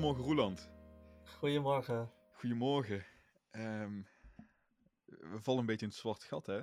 [0.00, 0.70] Goedemorgen Roeland.
[1.24, 2.12] Goedemorgen.
[2.32, 3.06] Goedemorgen.
[3.50, 4.02] Ehm,
[5.04, 6.60] we vallen een beetje in het zwart gat, hè?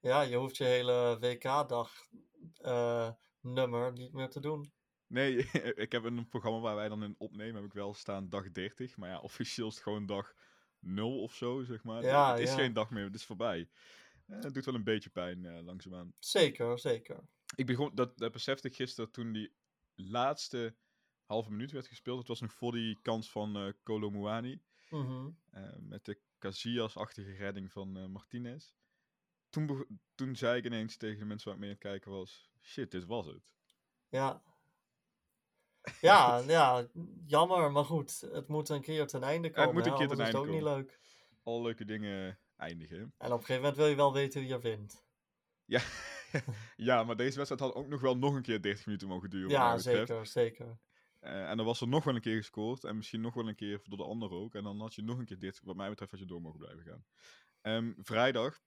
[0.00, 1.92] Ja, je hoeft je hele WK-dag
[2.54, 3.10] eh,
[3.40, 4.72] nummer niet meer te doen.
[5.06, 5.36] Nee,
[5.84, 8.96] ik heb een programma waar wij dan in opnemen, heb ik wel staan dag 30.
[8.96, 10.34] Maar ja, officieel is het gewoon dag
[10.78, 12.02] 0 of zo, zeg maar.
[12.02, 12.56] Ja, het is ja.
[12.56, 13.68] geen dag meer, het is voorbij.
[14.26, 16.12] Eh, het doet wel een beetje pijn, eh, langzaamaan.
[16.18, 17.28] Zeker, zeker.
[17.54, 19.52] Ik begon, dat, dat besefte ik gisteren toen die
[19.94, 20.76] laatste
[21.26, 22.18] halve minuut werd gespeeld.
[22.18, 24.60] Het was nog voor die kans van eh Kolo Muani.
[24.90, 25.28] Mhm.
[25.50, 28.72] eh, met de Casillas-achtige redding van eh, Martinez.
[29.50, 32.50] Toen, toen zei ik ineens tegen de mensen waar ik mee aan het kijken was...
[32.60, 33.42] Shit, dit was het.
[34.08, 34.42] Ja.
[36.00, 36.86] Ja, ja,
[37.26, 38.20] jammer, maar goed.
[38.20, 39.74] Het moet een keer ten einde komen.
[39.74, 41.00] moet een keer ten anders is het einde ook niet leuk.
[41.42, 42.98] Alle leuke dingen eindigen.
[42.98, 45.04] En op een gegeven moment wil je wel weten wie er wint.
[45.64, 45.80] Ja,
[46.76, 49.50] ja maar deze wedstrijd had ook nog wel nog een keer 30 minuten mogen duren.
[49.50, 50.78] Ja, zeker, zeker.
[51.26, 52.84] Eh, en dan was er nog wel een keer gescoord.
[52.84, 54.54] En misschien nog wel een keer door de ander ook.
[54.54, 55.60] En dan had je nog een keer dit.
[55.62, 57.04] Wat mij betreft had je door mogen blijven gaan.
[57.60, 58.60] Ehm, vrijdag.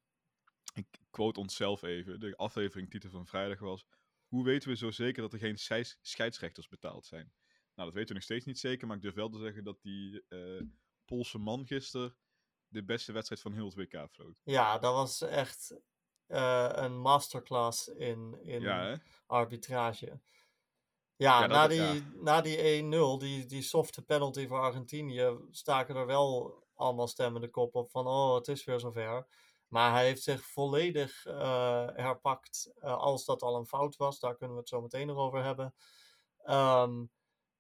[0.73, 2.19] Ik quote onszelf even.
[2.19, 3.85] De afleveringtitel van vrijdag was...
[4.27, 7.33] Hoe weten we zo zeker dat er geen scheids- scheidsrechters betaald zijn?
[7.75, 8.87] Nou, dat weten we nog steeds niet zeker.
[8.87, 10.61] Maar ik durf wel te zeggen dat die eh,
[11.05, 12.15] Poolse man gisteren...
[12.67, 14.41] de beste wedstrijd van heel het WK floot.
[14.43, 15.79] Ja, dat was echt
[16.25, 20.19] eh, een masterclass in, in Ja, arbitrage.
[21.19, 22.01] Ja, na, die, ja.
[22.21, 27.49] na die 1-0, die, die softe penalty voor Argentinië, staken er wel allemaal stemmen de
[27.49, 29.27] kop op van, oh, het is weer zover.
[29.67, 34.19] Maar hij heeft zich volledig eh, herpakt, eh, als dat al een fout was.
[34.19, 35.73] Daar kunnen we het zo meteen nog over hebben.
[36.43, 37.03] Ehm,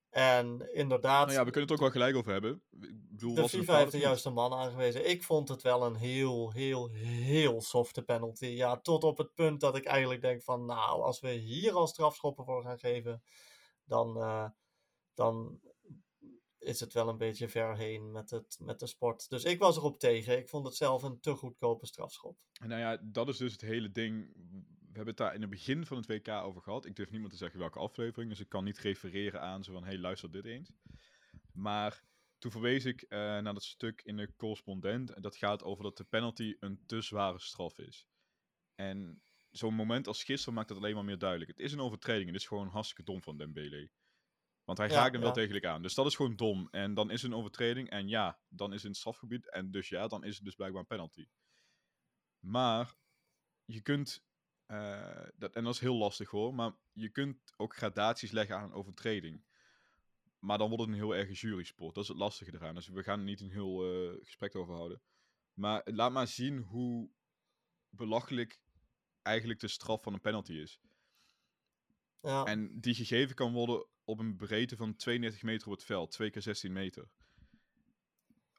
[0.09, 2.61] en inderdaad, Nou ja, we kunnen het ook wel gelijk over hebben.
[2.81, 5.09] Ik bedoel, de FIFA heeft de juiste man aangewezen.
[5.09, 8.45] Ik vond het wel een heel, heel, heel softe penalty.
[8.45, 11.87] Ja, tot op het punt dat ik eigenlijk denk van, nou, als we hier al
[11.87, 13.23] strafschoppen voor gaan geven,
[13.83, 14.49] dan, eh,
[15.13, 15.59] dan
[16.59, 19.29] is het wel een beetje ver heen met, het, met de sport.
[19.29, 20.37] Dus ik was erop tegen.
[20.37, 22.37] Ik vond het zelf een te goedkope strafschop.
[22.65, 24.33] Nou ja, dat is dus het hele ding.
[24.89, 26.85] We hebben het daar in het begin van het WK over gehad.
[26.85, 29.83] Ik durf niemand te zeggen welke aflevering, dus ik kan niet refereren aan zo van,
[29.83, 30.71] hey, luister dit eens.
[31.53, 32.03] Maar
[32.37, 35.09] toen verwees ik eh, naar dat stuk in de correspondent.
[35.11, 38.07] En dat gaat over dat de penalty een te zware straf is.
[38.75, 41.51] En zo'n moment als gisteren maakt dat alleen maar meer duidelijk.
[41.51, 43.91] Het is een overtreding en het is gewoon hartstikke dom van Dembele.
[44.63, 45.81] Want hij Ja, raakt hem wel degelijk aan.
[45.81, 46.67] Dus dat is gewoon dom.
[46.71, 47.89] En dan is het een overtreding.
[47.89, 49.49] En ja, dan is het in het strafgebied.
[49.49, 51.27] En dus ja, dan is het dus blijkbaar een penalty.
[52.39, 52.95] Maar
[53.65, 54.23] je kunt,
[54.69, 58.63] eh, dat, en dat is heel lastig hoor, maar je kunt ook gradaties leggen aan
[58.63, 59.43] een overtreding.
[60.39, 61.95] Maar dan wordt het een heel erg jury-sport.
[61.95, 62.75] Dat is het lastige eraan.
[62.75, 65.01] Dus we gaan er niet een heel eh, gesprek over houden.
[65.53, 67.09] Maar laat maar zien hoe
[67.89, 68.61] belachelijk
[69.21, 70.79] eigenlijk de straf van een penalty is.
[72.21, 76.11] Ja, En die gegeven kan worden op een breedte van 32 meter op het veld.
[76.11, 77.09] 2 keer 16 meter.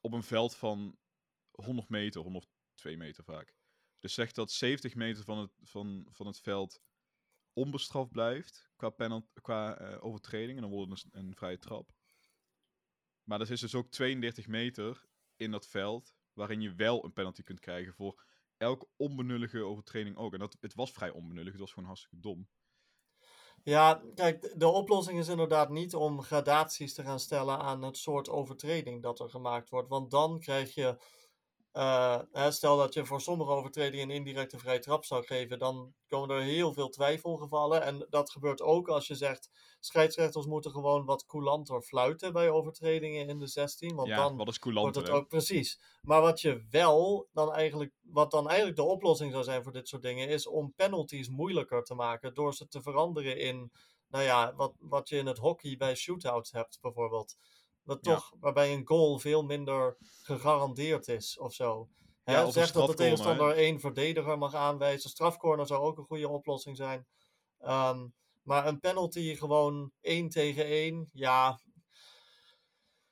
[0.00, 0.98] Op een veld van
[1.50, 3.54] 100 meter, 102 meter vaak.
[4.00, 6.80] Dus zegt dat 70 meter van het, van, van het veld
[7.52, 10.56] onbestraft blijft qua, penalt, qua eh, overtreding.
[10.56, 11.90] En dan wordt het een, een vrije trap.
[13.22, 15.04] Maar er is dus ook 32 meter
[15.36, 18.22] in dat veld waarin je wel een penalty kunt krijgen voor
[18.56, 20.32] elke onbenullige overtreding ook.
[20.32, 22.48] En dat, het was vrij onbenullig, het was gewoon hartstikke dom.
[23.62, 27.96] Ja, kijk, de- de oplossing is inderdaad niet om gradaties te gaan stellen aan het
[27.96, 29.88] soort overtreding dat er gemaakt wordt.
[29.88, 30.96] Want dan krijg je,
[31.72, 36.36] eh, stel dat je voor sommige overtredingen een indirecte vrije trap zou geven, dan komen
[36.36, 37.82] er heel veel twijfelgevallen.
[37.82, 43.28] En dat gebeurt ook als je zegt, scheidsrechters moeten gewoon wat coulanter fluiten bij overtredingen
[43.28, 43.94] in de 16.
[43.94, 45.80] Want ja, dan wat is wordt coulant, het ook precies.
[46.02, 49.88] Maar wat je wel dan eigenlijk, wat dan eigenlijk de oplossing zou zijn voor dit
[49.88, 53.72] soort dingen, is om penalties moeilijker te maken door ze te veranderen in,
[54.08, 57.36] nou ja, wat, wat je in het hockey bij shootouts hebt bijvoorbeeld.
[57.84, 58.14] Ja.
[58.14, 61.88] toch, waarbij een goal veel minder gegarandeerd is of zo.
[62.22, 65.10] Hè, Ja, zeg dat de tegenstander één verdediger mag aanwijzen.
[65.10, 67.06] Strafcorner zou ook een goede oplossing zijn.
[67.58, 68.06] Ehm,
[68.42, 71.60] maar een penalty gewoon één tegen één, ja.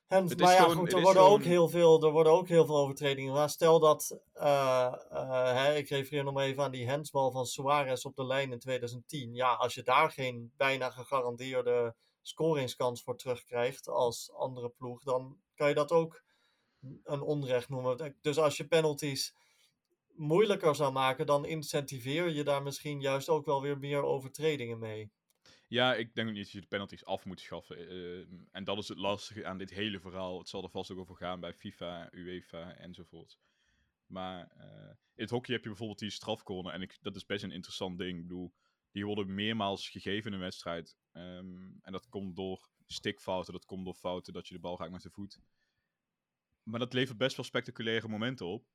[0.07, 2.77] En, maar ja, gewoon- goed, er worden, ook heel veel, er worden ook heel veel
[2.77, 3.33] overtredingen.
[3.33, 8.05] Maar stel dat, eh, eh, hè, ik refereer nog even aan die handsbal van Suarez
[8.05, 9.35] op de lijn in 2010.
[9.35, 11.95] Ja, als je daar geen bijna gegarandeerde
[12.29, 16.23] scoringskans voor terugkrijgt als andere ploeg, dan kan je dat ook
[17.05, 18.17] een onrecht noemen.
[18.21, 19.35] Dus als je penalties
[20.15, 25.11] moeilijker zou maken, dan incentiveer je daar misschien juist ook wel weer meer overtredingen mee.
[25.67, 27.89] Ja, ik denk niet dat je de penalties af moet schaffen.
[27.89, 30.39] eh, en dat is het lastige aan dit hele verhaal.
[30.39, 33.39] Het zal er vast ook over gaan bij FIFA, UEFA enzovoort.
[34.07, 36.73] Maar eh, in het hockey heb je bijvoorbeeld die strafcorner.
[36.73, 38.17] En ik, dat is best een interessant ding.
[38.19, 38.53] Ik bedoel,
[38.91, 40.97] die worden meermaals gegeven in een wedstrijd.
[41.13, 44.93] Ehm, en dat komt door stikfouten, dat komt door fouten dat je de bal raakt
[44.93, 45.39] met de voet.
[46.63, 48.67] Maar dat levert best wel spectaculaire momenten op.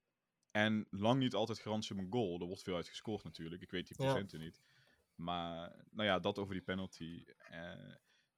[0.52, 2.40] En lang niet altijd garantie op een goal.
[2.40, 3.62] Er wordt veel uit gescoord natuurlijk.
[3.62, 4.06] Ik weet die Ja.
[4.06, 4.62] procenten niet.
[5.16, 7.24] Maar, nou ja, dat over die penalty.
[7.38, 7.94] Eh,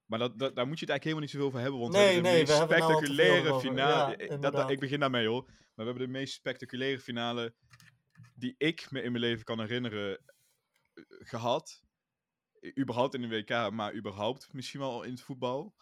[0.05, 1.79] maar dat, dat, daar moet je het eigenlijk helemaal niet zoveel over hebben.
[1.79, 4.17] Want Nee, we hebben de nee, meest nou veel spectaculaire finale.
[4.17, 5.43] Ja, Ik- dat- ik begin daarmee hoor.
[5.45, 7.55] Maar we hebben de meest spectaculaire finale
[8.35, 10.23] die ik me in mijn leven kan herinneren eh,
[11.07, 11.83] gehad.
[12.77, 15.75] Überhaupt in de WK, maar überhaupt misschien wel in het voetbal.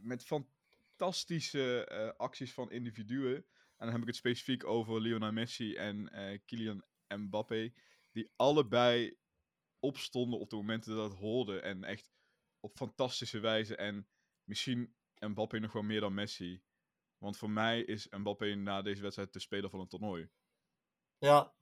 [0.00, 3.34] Met fantastische eh, acties van individuen.
[3.76, 7.72] En dan heb ik het specifiek over Lionel Messi en eh Kylian Mbappé.
[8.12, 9.18] Die allebei
[9.78, 11.60] opstonden op de momenten dat het hoorde.
[11.60, 12.12] En echt
[12.60, 13.76] op fantastische wijze.
[13.76, 14.08] En
[14.44, 16.62] misschien Mbappé nog wel meer dan Messi.
[17.18, 20.30] Want voor mij is Mbappé na deze wedstrijd de speler van het toernooi.
[21.18, 21.54] Ja,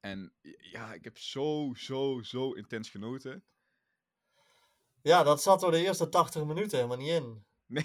[0.00, 3.44] En ja, ik heb zo, zo, zo intens genoten.
[5.02, 7.44] ja, dat zat door de eerste 80 minuten helemaal niet in.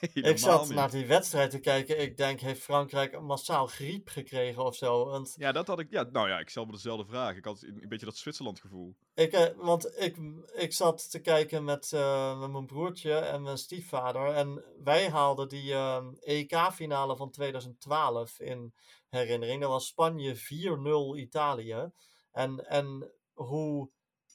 [0.12, 0.74] Helemaal ik zat niet.
[0.74, 2.00] naar die wedstrijd te kijken.
[2.00, 5.04] Ik denk, heeft Frankrijk massaal griep gekregen of zo?
[5.04, 5.90] Want Ja, dat had ik.
[5.90, 7.36] Ja, nou ja, ik stel me dezelfde vraag.
[7.36, 8.96] Ik had een, een beetje dat Zwitserland gevoel.
[9.14, 10.16] Ik, eh, want ik,
[10.54, 14.34] ik zat te kijken met, eh, met mijn broertje en mijn stiefvader.
[14.34, 18.74] En wij haalden die ehm, EK-finale van 2012 in
[19.08, 19.60] herinnering.
[19.60, 21.90] Dat was Spanje 4-0 Italië.
[22.32, 23.90] En, en hoe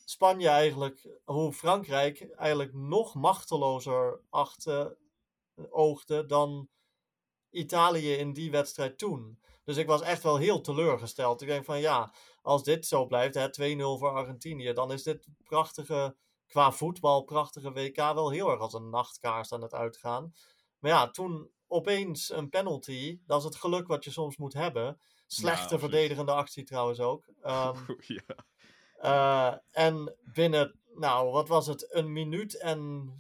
[0.06, 4.98] Spanje eigenlijk, hoe Frankrijk eigenlijk nog machtelozer achtte,
[5.70, 6.70] oogde dan
[7.50, 9.40] Italië in die wedstrijd toen.
[9.64, 11.42] Dus ik was echt wel heel teleurgesteld.
[11.42, 15.28] Ik denk van ja, als dit zo blijft, hè, 2-0 voor Argentinië, dan is dit
[15.44, 16.16] prachtige,
[16.48, 20.34] qua voetbal, prachtige WK wel heel erg als een nachtkaars aan het uitgaan.
[20.80, 25.00] Maar ja, toen opeens een penalty, dat is het geluk wat je soms moet hebben.
[25.28, 27.26] Slechte verdedigende actie trouwens ook.
[27.42, 27.78] Ehm,
[28.18, 28.46] ja.
[28.98, 33.14] eh, en binnen, nou, wat was het, een minuut en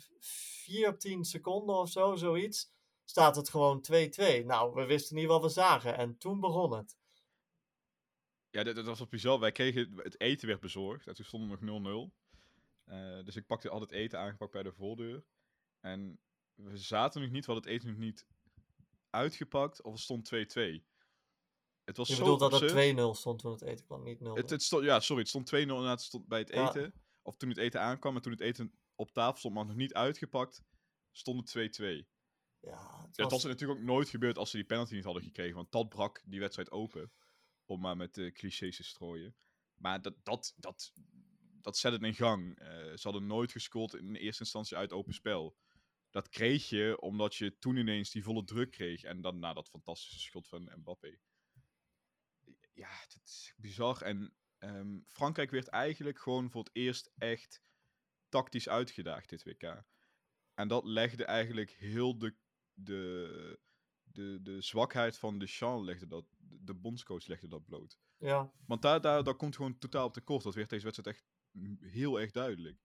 [0.65, 2.71] 14 seconden of zo, zoiets,
[3.03, 4.45] staat het gewoon 2-2.
[4.45, 6.97] Nou, we wisten niet wat we zagen en toen begon het.
[8.49, 9.39] Ja, dat, dat was wat bizar.
[9.39, 11.07] Wij kregen het eten werd bezorgd.
[11.07, 12.13] En toen stond er nog 0-0.
[12.85, 15.23] Eh, dus ik pakte al het eten aangepakt bij de voordeur.
[15.79, 16.19] En
[16.53, 18.25] we zaten nog niet, we hadden het eten nog niet
[19.09, 19.81] uitgepakt.
[19.81, 20.83] Of het stond 2-2.
[21.83, 24.35] Het was Je zo bedoelt dat het 2-0 stond toen het eten kwam, niet 0.
[24.35, 26.67] Het, het stond, ja, sorry, het stond 2-0 inderdaad stond bij het Ja.
[26.67, 26.93] eten.
[27.21, 29.93] Of toen het eten aankwam en toen het eten op tafel stond, maar nog niet
[29.93, 30.63] uitgepakt,
[31.11, 31.83] stond het 2-2.
[32.59, 35.23] ja, het Dat was, was natuurlijk ook nooit gebeurd als ze die penalty niet hadden
[35.23, 37.11] gekregen, want dat brak die wedstrijd open.
[37.65, 39.35] Om maar met de clichés te strooien.
[39.75, 40.93] Maar dat, dat, dat,
[41.61, 42.59] dat zet het in gang.
[42.59, 45.57] Eh, ze hadden nooit gescoord in eerste instantie uit open spel.
[46.09, 49.03] Dat kreeg je omdat je toen ineens die volle druk kreeg.
[49.03, 51.17] En dan na dat fantastische schot van Mbappé.
[52.73, 54.01] Ja, het is bizar.
[54.01, 57.61] En ehm, Frankrijk werd eigenlijk gewoon voor het eerst echt
[58.35, 59.83] tactisch uitgedaagd dit WK.
[60.53, 62.35] En dat legde eigenlijk heel de,
[62.73, 63.59] de,
[64.03, 67.99] de, de zwakheid van Deschamps, legde dat, de bondscoach legde dat bloot.
[68.17, 70.43] ja, Want daar, daar, daar komt gewoon totaal op tekort.
[70.43, 71.25] Dat werd deze wedstrijd echt
[71.79, 72.79] heel erg duidelijk.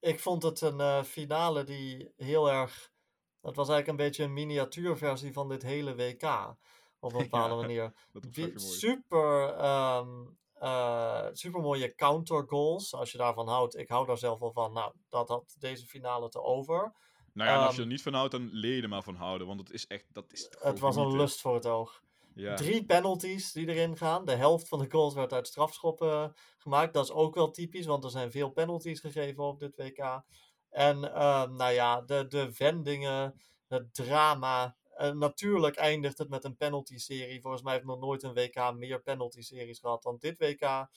[0.00, 2.92] ik vond het een eh, finale die heel erg.
[3.40, 6.56] Dat was eigenlijk een beetje een miniatuurversie van dit hele WK.
[6.98, 7.92] Op een bepaalde Ja,
[8.22, 8.58] manier.
[8.58, 10.26] Super, ehm
[10.60, 12.94] eh, super mooie counter goals.
[12.94, 13.76] Als je daarvan houdt.
[13.76, 14.72] Ik hou daar zelf wel van.
[14.72, 16.92] Nou, dat had deze finale te over.
[17.32, 19.14] Nou ja, als je ehm, er niet van houdt, dan leer je er maar van
[19.14, 19.46] houden.
[19.46, 22.02] Want het is echt, dat is Het was een lust voor het oog.
[22.34, 22.54] Ja.
[22.54, 24.24] Drie penalties die erin gaan.
[24.24, 26.94] De helft van de goals werd uit strafschoppen gemaakt.
[26.94, 30.22] Dat is ook wel typisch, want er zijn veel penalties gegeven op dit WK.
[30.70, 34.76] En ehm, nou ja, de, de wendingen, het drama.
[34.98, 37.40] Eh, natuurlijk eindigt het met een penalty-serie.
[37.40, 40.88] Volgens mij heeft nog nooit een WK meer penalty-series gehad dan dit WK.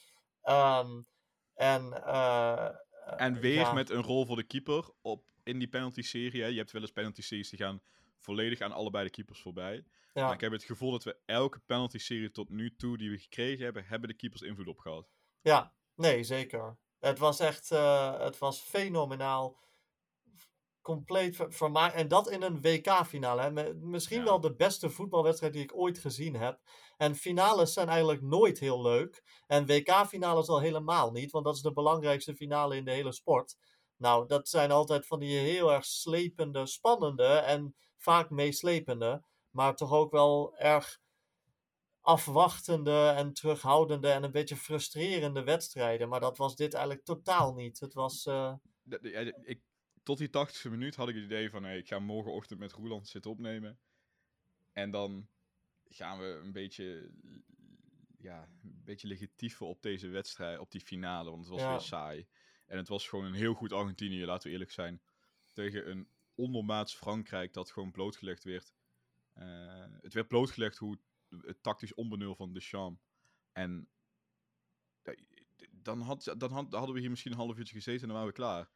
[0.41, 1.01] Ehm,
[1.53, 2.69] en, eh,
[3.17, 3.73] En weer ja.
[3.73, 6.45] met een rol voor de keeper op, in die penalty-serie.
[6.45, 7.81] Je hebt wel eens penalty-series die gaan
[8.17, 9.83] volledig aan allebei de keepers voorbij.
[10.13, 13.63] Maar ik heb het gevoel dat we elke penalty-serie tot nu toe die we gekregen
[13.63, 15.09] hebben, hebben de keepers invloed op gehad.
[15.41, 16.77] ja, nee, zeker.
[16.99, 19.59] Het was echt eh, het was fenomenaal.
[20.81, 21.95] Compleet ver- vermaakt.
[21.95, 23.73] En dat in een WK-finale.
[23.73, 24.23] Misschien Ja.
[24.23, 26.59] wel de beste voetbalwedstrijd die ik ooit gezien heb.
[26.97, 29.41] En finales zijn eigenlijk nooit heel leuk.
[29.47, 33.57] En WK-finales al helemaal niet, want dat is de belangrijkste finale in de hele sport.
[33.97, 39.23] Nou, dat zijn altijd van die heel erg slepende, spannende en vaak meeslepende.
[39.49, 40.99] Maar toch ook wel erg
[42.01, 46.09] afwachtende en terughoudende en een beetje frustrerende wedstrijden.
[46.09, 47.79] Maar dat was dit eigenlijk totaal niet.
[47.79, 48.25] Het was.
[48.25, 48.53] eh,
[49.43, 49.61] ik,
[50.03, 53.07] tot die 80ste minuut had ik het idee van, hey, ik ga morgenochtend met Roeland
[53.07, 53.79] zitten opnemen.
[54.71, 55.29] En dan
[55.83, 57.11] gaan we een beetje,
[58.17, 61.69] ja, een beetje legitiever op deze wedstrijd, op die finale, want het was Ja.
[61.69, 62.27] weer saai.
[62.65, 65.01] En het was gewoon een heel goed Argentinië, laten we eerlijk zijn.
[65.53, 68.73] Tegen een ondermaats Frankrijk dat gewoon blootgelegd werd.
[69.33, 73.01] Eh, het werd blootgelegd hoe het, tactisch onbenul van Deschamps.
[73.51, 73.89] En
[75.71, 78.31] dan, had, dan had, hadden we hier misschien een half uurtje gezeten en dan waren
[78.31, 78.69] we klaar.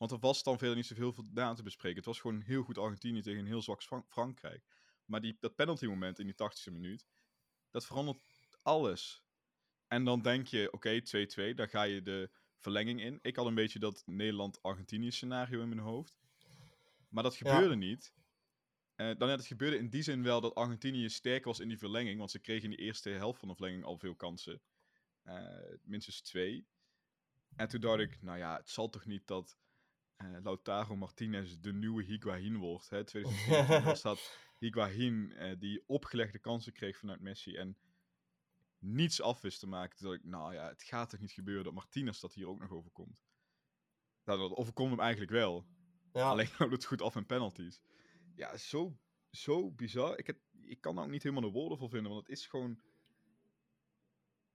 [0.00, 1.96] Want er was dan verder niet zoveel na te bespreken.
[1.96, 4.64] Het was gewoon heel goed Argentinië tegen een heel zwak Fran- Frankrijk.
[5.04, 7.06] Maar die, dat penalty moment in die 80ste minuut,
[7.70, 8.18] dat verandert
[8.62, 9.24] alles.
[9.86, 11.00] En dan denk je, oké,
[11.52, 13.18] 2-2, dan ga je de verlenging in.
[13.22, 16.18] Ik had een beetje dat Nederland-Argentinië scenario in mijn hoofd.
[17.08, 17.54] Maar dat Ja.
[17.54, 18.14] gebeurde niet.
[18.94, 21.78] Eh, dan net, het gebeurde in die zin wel dat Argentinië sterk was in die
[21.78, 22.18] verlenging.
[22.18, 24.62] Want ze kregen in de eerste helft van de verlenging al veel kansen.
[25.22, 26.66] Eh, minstens twee.
[27.56, 29.58] En toen dacht ik, nou ja, het zal toch niet dat
[30.20, 32.90] eh, Lautaro Martinez de nieuwe Higuain wordt.
[32.90, 33.04] Hè?
[33.04, 37.76] 2014 was dat Higuain eh, die opgelegde kansen kreeg vanuit Messi en
[38.78, 39.96] niets af wist te maken.
[39.96, 42.60] Toen dacht ik, nou ja, het gaat toch niet gebeuren dat Martinez dat hier ook
[42.60, 43.22] nog overkomt.
[44.24, 45.66] Nou, dat overkomt hem eigenlijk wel.
[46.12, 46.28] Ja.
[46.28, 47.82] Alleen houdt het goed af in penalties.
[48.34, 48.98] Ja, zo,
[49.30, 50.18] zo bizar.
[50.18, 52.46] Ik, heb, ik kan daar ook niet helemaal de woorden voor vinden, want het is
[52.46, 52.80] gewoon...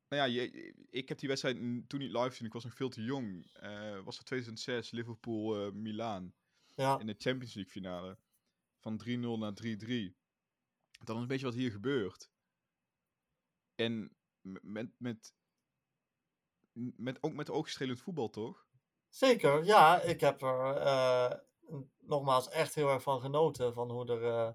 [0.08, 1.58] Nou ja, je, ik heb die wedstrijd
[1.90, 2.48] toen niet live gezien.
[2.48, 3.50] Ik was nog veel te jong.
[3.54, 6.34] Eh, was het 2006, Liverpool-Milaan
[6.76, 7.00] ja.
[7.00, 8.18] in de Champions League finale.
[8.80, 9.08] Van 3-0
[9.40, 10.16] naar 3-3.
[11.04, 12.30] Dan is een beetje wat hier gebeurt.
[13.76, 15.34] En met, met,
[16.96, 18.68] met, ook met oogstrelend voetbal, toch?
[19.10, 20.02] Zeker, ja.
[20.02, 21.32] Ik heb er eh,
[22.00, 24.52] nogmaals echt heel erg van genoten van hoe er, eh,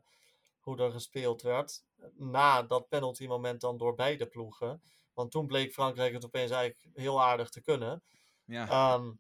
[0.61, 1.85] hoe er gespeeld werd.
[2.15, 4.83] Na dat penalty moment dan door beide ploegen.
[5.15, 8.03] Want toen bleek Frankrijk het opeens eigenlijk heel aardig te kunnen.
[8.45, 8.69] Ja.
[8.69, 9.13] Ehm,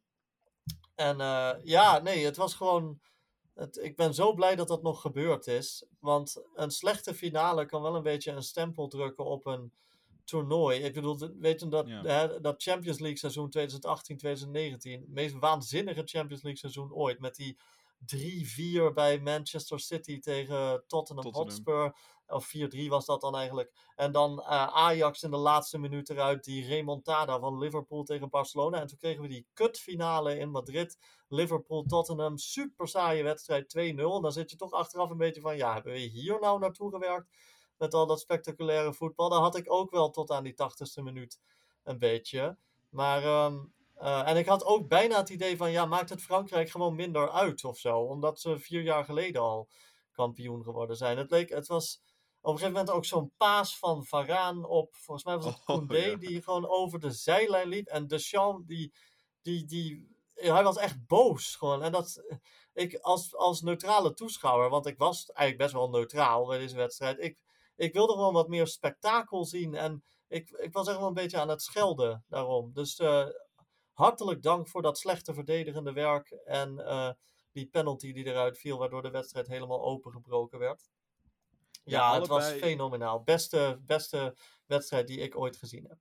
[0.94, 3.00] en eh, ja, nee, het was gewoon.
[3.54, 5.84] Het, ik ben zo blij dat dat nog gebeurd is.
[5.98, 9.72] Want een slechte finale kan wel een beetje een stempel drukken op een
[10.24, 10.80] toernooi.
[10.80, 12.02] Ik bedoel, weet je dat, Ja.
[12.02, 17.18] hè, dat Champions League seizoen 2018-2019, het meest waanzinnige Champions League seizoen ooit.
[17.18, 17.58] Met die
[18.06, 21.32] 3-4 bij Manchester City tegen Tottenham, Tottenham.
[21.32, 21.96] Hotspur.
[22.30, 23.72] Of 4-3 was dat dan eigenlijk.
[23.96, 26.44] En dan eh, Ajax in de laatste minuut eruit.
[26.44, 28.80] Die remontada van Liverpool tegen Barcelona.
[28.80, 30.98] En toen kregen we die kutfinale in Madrid.
[31.28, 32.38] Liverpool-Tottenham.
[32.38, 33.80] Super saaie wedstrijd 2-0.
[33.80, 35.56] En dan zit je toch achteraf een beetje van...
[35.56, 37.28] Ja, hebben we hier nou naartoe gewerkt?
[37.78, 39.28] Met al dat spectaculaire voetbal.
[39.28, 41.40] Dat had ik ook wel tot aan die 80ste minuut
[41.84, 42.56] een beetje.
[42.88, 43.22] Maar...
[43.22, 43.58] ehm,
[44.00, 45.70] eh, en ik had ook bijna het idee van...
[45.70, 47.98] Ja, maakt het Frankrijk gewoon minder uit of zo?
[47.98, 49.68] Omdat ze vier jaar geleden al
[50.12, 51.18] kampioen geworden zijn.
[51.18, 51.48] Het leek...
[51.48, 52.02] Het was
[52.42, 55.64] op een gegeven moment ook zo'n paas van Varaan op, volgens mij was het Oh,
[55.66, 56.16] Koundé, ja.
[56.16, 57.86] die gewoon over de zijlijn liep.
[57.86, 58.92] En Deschamps, die,
[59.42, 61.82] die, die, hij was echt boos gewoon.
[61.82, 62.22] En dat,
[62.72, 67.18] ik als, als neutrale toeschouwer, want ik was eigenlijk best wel neutraal bij deze wedstrijd.
[67.18, 67.38] Ik,
[67.76, 69.74] ik wilde gewoon wat meer spektakel zien.
[69.74, 72.72] En ik, ik was echt wel een beetje aan het schelden daarom.
[72.72, 73.26] Dus eh,
[73.92, 76.30] hartelijk dank voor dat slechte verdedigende werk.
[76.30, 77.10] En eh,
[77.52, 80.90] die penalty die eruit viel, waardoor de wedstrijd helemaal opengebroken werd.
[81.90, 83.22] Ja, het was fenomenaal.
[83.22, 85.98] Beste, beste wedstrijd die ik ooit gezien heb.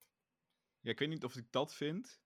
[0.79, 2.22] Ja, ik weet niet of ik dat vind,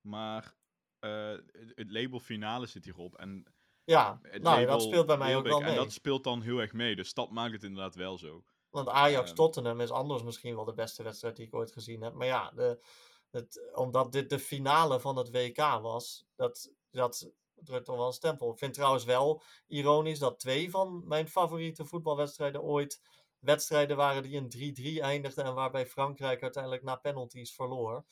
[0.00, 0.54] maar
[0.98, 1.36] eh,
[1.74, 3.16] het, label finale zit hierop.
[3.16, 3.54] En
[3.84, 5.70] Ja, nou, dat speelt bij mij ook wel mee.
[5.70, 8.44] En dat speelt dan heel erg mee, dus dat maakt het inderdaad wel zo.
[8.70, 9.36] Want Ajax Ehm.
[9.36, 12.14] Tottenham is anders misschien wel de beste wedstrijd die ik ooit gezien heb.
[12.14, 12.84] Maar ja, de,
[13.30, 18.12] het, omdat dit de finale van het WK was, dat, dat drukt toch wel een
[18.12, 18.52] stempel.
[18.52, 23.00] Ik vind trouwens wel ironisch dat twee van mijn favoriete voetbalwedstrijden ooit
[23.38, 28.04] wedstrijden waren die in 3-3 eindigden en waarbij Frankrijk uiteindelijk na penalties verloor.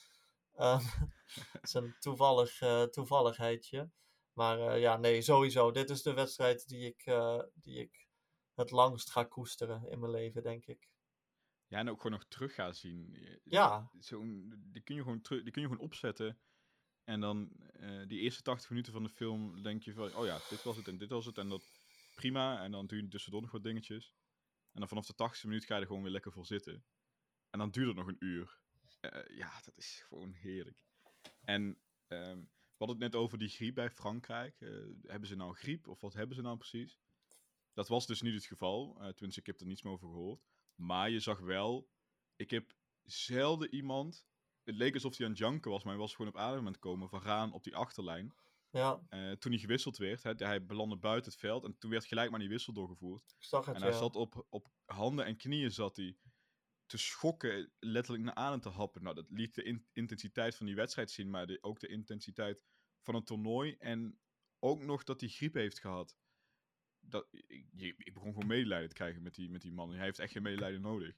[0.57, 0.85] Ehm,
[1.53, 3.91] dat is een toevallig, eh, toevalligheidje.
[4.33, 5.71] Maar eh, ja, nee, sowieso.
[5.71, 8.09] Dit is de wedstrijd die ik, eh, die ik
[8.55, 10.88] het langst ga koesteren in mijn leven, denk ik.
[11.67, 13.17] Ja, en ook gewoon nog terug gaan zien.
[13.45, 16.38] Ja, Zo'n, die, kun je gewoon terug, die kun je gewoon opzetten.
[17.06, 20.40] En dan eh, die eerste 80 minuten van de film denk je van, oh ja,
[20.50, 21.38] dit was het en dit was het.
[21.38, 21.64] En dat
[22.14, 22.62] prima.
[22.62, 24.14] En dan doe je tussendoor nog wat dingetjes.
[24.72, 26.84] En dan vanaf de 80ste minuut ga je er gewoon weer lekker voor zitten.
[27.50, 28.58] En dan duurt het nog een uur.
[29.00, 30.78] Eh, ja, dat is gewoon heerlijk.
[31.44, 34.60] En ehm, we hadden het net over die griep bij Frankrijk.
[34.60, 34.70] Eh,
[35.02, 36.98] hebben ze nou griep of wat hebben ze nou precies?
[37.72, 38.96] Dat was dus niet het geval.
[39.00, 40.44] Eh tenminste, ik heb er niets meer over gehoord.
[40.75, 41.90] Maar je zag wel,
[42.36, 44.26] ik heb zelden iemand.
[44.66, 46.66] Het leek alsof hij aan het janken was, maar hij was gewoon op adem aan
[46.73, 47.08] het komen.
[47.08, 48.35] Van Raan op die achterlijn.
[48.70, 51.64] ja, Eh, toen hij gewisseld werd, hè, hij belandde buiten het veld.
[51.64, 53.35] En toen werd gelijk maar die wissel doorgevoerd.
[53.38, 53.96] ik zag het, En hij ja.
[53.99, 56.16] zat op, op handen en knieën zat hij
[56.87, 59.02] te schokken, letterlijk naar adem te happen.
[59.02, 62.64] Nou, dat liet de in- intensiteit van die wedstrijd zien, maar de, ook de intensiteit
[63.02, 63.76] van het toernooi.
[63.78, 64.18] En
[64.58, 66.16] ook nog dat hij griep heeft gehad.
[67.00, 67.28] Dat,
[67.76, 69.90] ik, begon gewoon medelijden te krijgen met die, met die man.
[69.92, 71.16] Hij heeft echt geen medelijden nodig.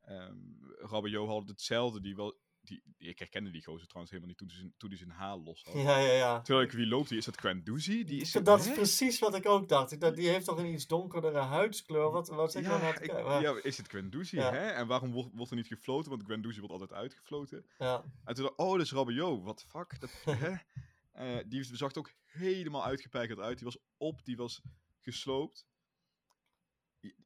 [0.00, 0.38] ehm
[0.78, 2.00] Rabiot had hetzelfde.
[2.00, 4.98] Die wel, die, ik herkende die gozer trouwens helemaal niet toen hij zijn, toen hij
[4.98, 5.74] zijn haar los had.
[5.74, 6.40] Ja, ja, ja.
[6.40, 7.18] Terwijl ik, wie loopt die?
[7.18, 8.04] Is dat Quendouzi?
[8.04, 10.00] Die is dat is precies wat ik ook dacht.
[10.00, 12.10] Dacht, die heeft toch een iets donkerdere huidskleur.
[12.10, 13.12] Wat, wat zeg ik nou Ja, naar te ik-?
[13.12, 14.50] Maar- ja, is het Guendouzi, Ja.
[14.52, 14.58] hè?
[14.70, 16.10] En waarom wordt, wordt er niet gefloten?
[16.10, 17.66] Want Guendouzi wordt altijd uitgefloten.
[17.78, 18.04] ja.
[18.24, 19.56] En toen dacht oh, dat is Rabiot.
[19.58, 20.00] The fuck?
[20.00, 20.54] Dat, hè?
[21.12, 23.56] Eh, die zag er ook helemaal uitgepijkerd uit.
[23.58, 24.62] Die was op, die was
[25.00, 25.66] gesloopt.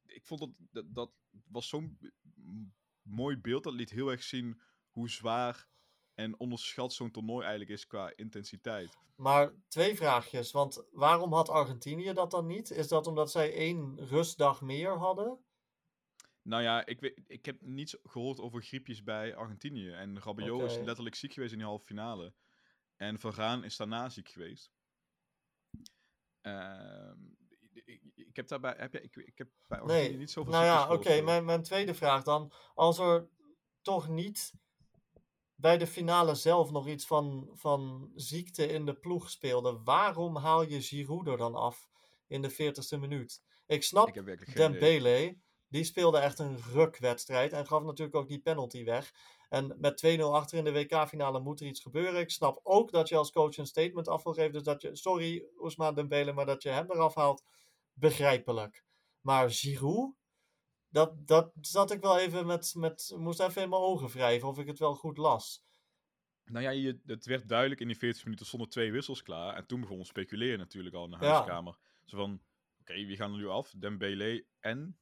[0.05, 1.11] Ik vond dat, dat, dat
[1.47, 1.99] was zo'n
[3.01, 3.63] mooi beeld.
[3.63, 4.61] Dat liet heel erg zien
[4.95, 5.67] hoe zwaar
[6.13, 8.97] en onderschat zo'n toernooi eigenlijk is qua intensiteit.
[9.15, 10.51] Maar twee vraagjes.
[10.51, 12.71] Want waarom had Argentinië dat dan niet?
[12.71, 15.45] Is dat omdat zij één rustdag meer hadden?
[16.41, 19.91] Nou ja, ik, weet, ik heb niets gehoord over griepjes bij Argentinië.
[19.91, 22.33] En Rabiot is letterlijk ziek geweest in die halve finale.
[22.95, 24.71] En Van Raan is daarna ziek geweest.
[26.41, 27.19] Ehm,
[28.15, 30.91] ik, heb daarbij, heb je, ik, ik heb bij Argentinië Nee, niet zoveel Nou ja,
[30.91, 31.21] oké.
[31.21, 32.51] mijn, mijn tweede vraag dan.
[32.73, 33.29] Als er
[33.81, 34.53] toch niet
[35.55, 40.63] bij de finale zelf nog iets van, van ziekte in de ploeg speelde, waarom haal
[40.63, 41.89] je Giroud er dan af
[42.27, 43.41] in de 40ste minuut?
[43.65, 44.55] Ik snap Ik.
[44.55, 49.13] Dembele, die speelde echt een rukwedstrijd en gaf natuurlijk ook die penalty weg.
[49.49, 52.19] En met 2-0 achter in de WK-finale moet er iets gebeuren.
[52.19, 54.53] Ik snap ook dat je als coach een statement af wil geven.
[54.53, 57.43] Dus dat je, sorry Ousmane Dembele, maar dat je hem eraf haalt,
[57.93, 58.83] begrijpelijk.
[59.21, 60.13] Maar Giroud,
[60.95, 64.59] dat, dat zat ik wel even met, met, moest even in mijn ogen wrijven of
[64.59, 65.63] ik het wel goed las.
[66.45, 69.55] Nou ja, je, het werd duidelijk in die 40 minuten stonden twee wissels klaar.
[69.55, 71.31] En toen begon we speculeren natuurlijk al in de Ja.
[71.31, 71.77] huiskamer.
[72.05, 72.41] Zo van,
[72.79, 73.73] oké, wie gaan er nu af?
[73.77, 74.97] Dembele en...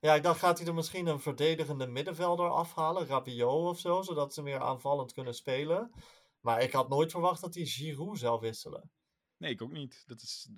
[0.00, 4.34] Ja, ik dacht, gaat hij er misschien een verdedigende middenvelder afhalen, Rabiot of zo, zodat
[4.34, 5.92] ze meer aanvallend kunnen spelen.
[6.40, 8.90] Maar ik had nooit verwacht dat hij Giroud zou wisselen.
[9.36, 10.02] Nee, ik ook niet.
[10.06, 10.48] Dat is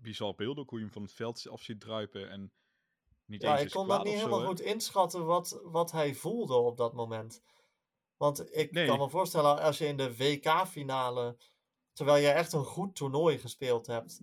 [0.00, 2.30] bizar beeld ook, hoe je hem van het veld af ziet druipen.
[2.30, 2.52] En
[3.26, 6.54] niet Ja, eens ik kon dat niet zo, helemaal goed inschatten wat, wat hij voelde
[6.54, 7.42] op dat moment.
[8.16, 8.86] Want ik Nee.
[8.86, 11.36] kan me voorstellen, als je in de WK-finale,
[11.92, 14.20] terwijl je echt een goed toernooi gespeeld hebt,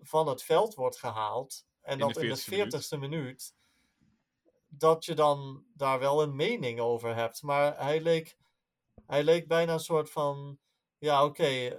[0.00, 2.74] van het veld wordt gehaald, en dat in de 40ste minuut.
[2.74, 3.54] 40ste minuut,
[4.66, 7.42] dat je dan daar wel een mening over hebt.
[7.42, 8.36] Maar hij leek,
[9.06, 10.58] hij leek bijna een soort van,
[10.98, 11.74] ja oké, eh,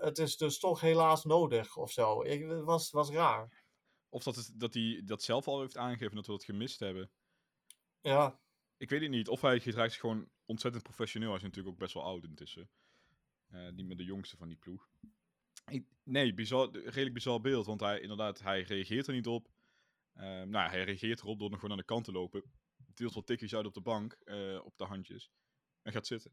[0.00, 2.22] het is dus toch helaas nodig of zo.
[2.22, 3.57] Ik, het was, was raar.
[4.08, 7.10] Of dat, het, dat hij dat zelf al heeft aangegeven dat we dat gemist hebben.
[8.00, 8.40] Ja,
[8.76, 9.28] Ik weet het niet.
[9.28, 11.28] Of hij gedraagt zich gewoon ontzettend professioneel.
[11.28, 12.70] Hij is natuurlijk ook best wel oud intussen.
[13.48, 14.88] Eh niet meer de jongste van die ploeg.
[15.70, 17.66] Ik- nee, bizar, redelijk bizar beeld.
[17.66, 19.50] Want hij, inderdaad, hij reageert er niet op.
[20.14, 22.42] Ehm, nou, hij reageert erop door nog gewoon aan de kant te lopen.
[22.94, 25.30] Deelt wat tikjes uit op de bank, eh, op de handjes.
[25.82, 26.32] En gaat zitten.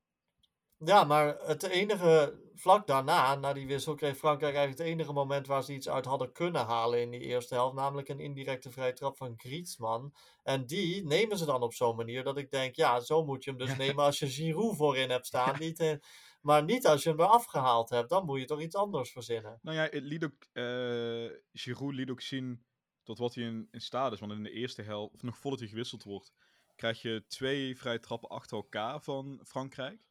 [0.78, 5.48] Ja, maar het enige, vlak daarna, na die wissel, kreeg Frankrijk eigenlijk het enige moment
[5.48, 7.76] waar ze iets uit hadden kunnen halen in die eerste helft.
[7.76, 10.14] Namelijk een indirecte vrije trap van Griezmann.
[10.44, 13.50] En die nemen ze dan op zo'n manier dat ik denk, ja, zo moet je
[13.50, 15.60] hem dus nemen als je Giroud voorin hebt staan.
[15.60, 15.96] Niet, eh,
[16.42, 18.10] maar niet als je hem eraf gehaald hebt.
[18.10, 19.60] Dan moet je toch iets anders verzinnen.
[19.62, 22.66] Nou ja, het liet ook, eh Giroud liet ook zien
[23.04, 24.20] tot wat hij in, in staat is.
[24.20, 26.34] Want in de eerste helft, of nog voordat hij gewisseld wordt,
[26.76, 30.04] krijg je twee vrije trappen achter elkaar van Frankrijk.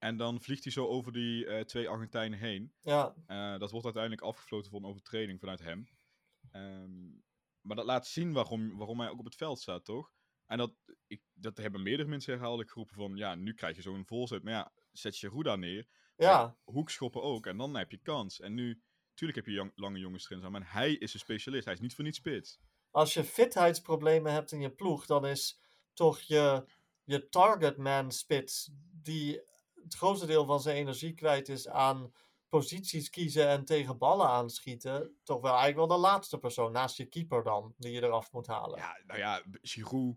[0.00, 2.72] En dan vliegt hij zo over die eh, twee Argentijnen heen.
[2.80, 5.88] Ja, Eh, dat wordt uiteindelijk afgefloten voor een overtreding vanuit hem.
[6.50, 7.08] Ehm,
[7.60, 10.12] maar dat laat zien waarom, waarom hij ook op het veld staat, toch?
[10.46, 10.72] En dat,
[11.06, 13.16] ik, dat hebben meerdere mensen herhaaldelijk geroepen van...
[13.16, 14.42] Ja, nu krijg je zo'n voorzet.
[14.42, 15.86] Maar ja, zet je Ruda neer.
[16.16, 16.56] ja.
[16.64, 17.46] Hoekschoppen ook.
[17.46, 18.40] En dan heb je kans.
[18.40, 18.82] En nu,
[19.14, 20.52] tuurlijk heb je jong- lange jongens erin staan.
[20.52, 21.64] Maar hij is een specialist.
[21.64, 22.60] Hij is niet voor niets spits.
[22.90, 25.60] Als je fitheidsproblemen hebt in je ploeg, dan is
[25.92, 26.64] toch je,
[27.04, 29.42] je targetman spits, die
[29.82, 32.12] het grootste deel van zijn energie kwijt is aan
[32.48, 37.04] posities kiezen en tegen ballen aanschieten, toch wel eigenlijk wel de laatste persoon, naast je
[37.04, 38.78] keeper dan, die je eraf moet halen.
[38.78, 40.16] Ja, nou ja, Giroud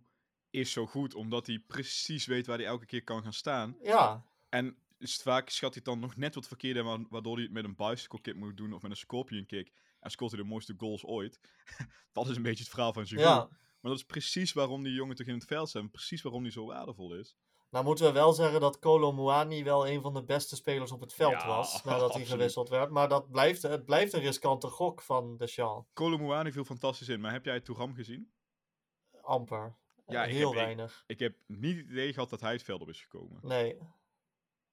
[0.49, 1.13] is zo goed.
[1.15, 3.77] Omdat hij precies weet waar hij elke keer kan gaan staan.
[3.81, 7.43] Ja, En is vaak schat hij het dan nog net wat verkeerd wa- waardoor hij
[7.43, 9.71] het met een bicycle kick moet doen of met een scorpion kick.
[9.99, 11.39] En scoort hij de mooiste goals ooit.
[12.11, 13.49] dat is een beetje het verhaal van Giroud.
[13.49, 13.57] ja.
[13.81, 16.51] Maar dat is precies waarom die jongen toch in het veld en Precies waarom hij
[16.51, 17.35] zo waardevol is.
[17.73, 20.99] Nou moeten we wel zeggen dat Kolo Muani wel een van de beste spelers op
[21.01, 22.89] het veld Ja, was, nadat hij gewisseld werd.
[22.89, 25.89] Maar dat blijft, het blijft een riskante gok van Deschamps.
[25.93, 27.19] Colomouani viel fantastisch in.
[27.21, 28.31] Maar heb jij Touram gezien?
[29.21, 29.75] Amper.
[30.07, 31.03] Ja, Eh, ik Heel heb- weinig.
[31.07, 33.39] Ik heb niet het idee gehad dat hij het veld op is gekomen.
[33.41, 33.77] Nee.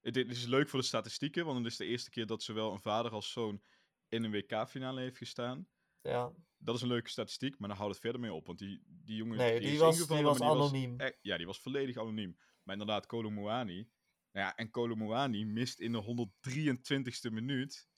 [0.00, 1.44] Het, dit is leuk voor de statistieken.
[1.44, 3.62] Want het is de eerste keer dat zowel een vader als zoon
[4.08, 5.68] in een WK-finale heeft gestaan.
[6.02, 6.32] Ja.
[6.58, 8.46] Dat is een leuke statistiek, maar dan houdt het verder mee op.
[8.46, 10.96] Want die, die jongen Nee, die was, die was anoniem.
[11.20, 12.38] ja, die was volledig anoniem.
[12.62, 13.90] Maar inderdaad, Colomouani.
[14.32, 17.88] Nou ja, en Colomouani mist in de 123ste minuut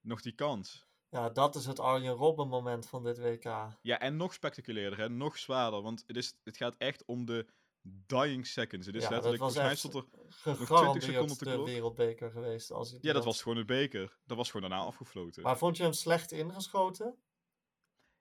[0.00, 0.86] nog die kans.
[1.08, 3.44] Ja, dat is het Arjen Robben moment van dit WK.
[3.82, 5.08] Ja, en nog spectaculairder, hè?
[5.08, 5.82] nog zwaarder.
[5.82, 7.46] Want het, is, het gaat echt om de
[7.82, 8.86] dying seconds.
[8.86, 10.66] Het is Ja, dat letterlijk, was volgens mij stond er...
[10.66, 12.70] 20 seconden op de wereldbeker geweest.
[12.70, 14.18] Als Ja, dat was gewoon de beker.
[14.24, 15.42] Dat was gewoon daarna afgefloten.
[15.42, 17.18] Maar vond je hem slecht ingeschoten?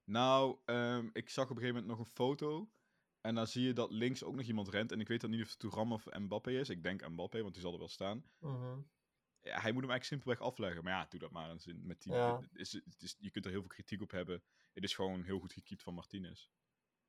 [0.03, 2.69] Nou, ehm, ik zag op een gegeven moment nog een foto.
[3.21, 4.91] En dan zie je dat links ook nog iemand rent.
[4.91, 6.69] En ik weet dan niet of het Thuram of Mbappé is.
[6.69, 8.25] Ik denk Mbappé, want die zal er wel staan.
[8.39, 8.79] Mhm.
[9.43, 10.83] Ja, hij moet hem eigenlijk simpelweg afleggen.
[10.83, 12.13] Maar ja, doe dat maar eens in- met die.
[12.13, 12.41] Ja.
[12.53, 14.43] is, het is, je kunt er heel veel kritiek op hebben.
[14.73, 16.49] Het is gewoon heel goed gekiept van Martinez.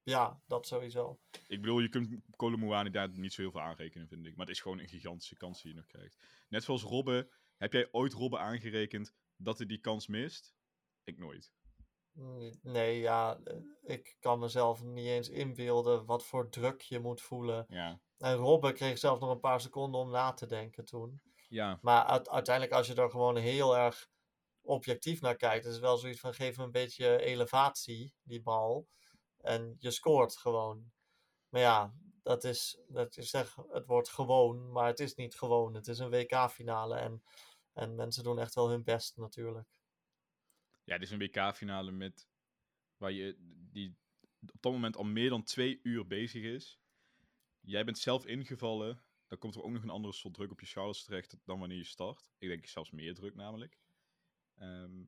[0.02, 1.20] Ja, dat sowieso.
[1.46, 4.36] Ik bedoel, je kunt Colomouani daar niet zo heel veel aanrekenen, vind ik.
[4.36, 6.18] Maar het is gewoon een gigantische kans die je nog krijgt.
[6.48, 7.30] Net zoals Robben.
[7.56, 10.54] Heb jij ooit Robben aangerekend dat hij die kans mist?
[11.04, 11.52] Ik nooit.
[12.62, 17.64] Nee, ja, eh, ik kan mezelf niet eens inbeelden wat voor druk je moet voelen.
[17.68, 18.00] Ja.
[18.18, 21.20] En Robben kreeg zelfs nog een paar seconden om na te denken toen.
[21.48, 21.78] Ja.
[21.82, 24.08] Maar uite- uiteindelijk, als je er gewoon heel erg
[24.62, 28.86] objectief naar kijkt, is het wel zoiets van geef hem een beetje elevatie, die bal.
[29.40, 30.92] En je scoort gewoon.
[31.48, 35.74] Maar ja, dat is, dat is zeg, het wordt gewoon, maar het is niet gewoon.
[35.74, 37.22] Het is een WK-finale en,
[37.72, 39.80] en mensen doen echt wel hun best natuurlijk.
[40.84, 42.28] Ja, dit is een WK-finale met.
[42.96, 43.36] Waar je.
[43.72, 43.96] die
[44.50, 46.80] op dat moment al meer dan twee uur bezig is.
[47.60, 49.02] Jij bent zelf ingevallen.
[49.26, 51.76] Dan komt er ook nog een andere soort druk op je schouders terecht dan wanneer
[51.76, 52.30] je start.
[52.38, 53.78] Ik denk zelfs meer druk namelijk.
[54.54, 55.04] Ehm,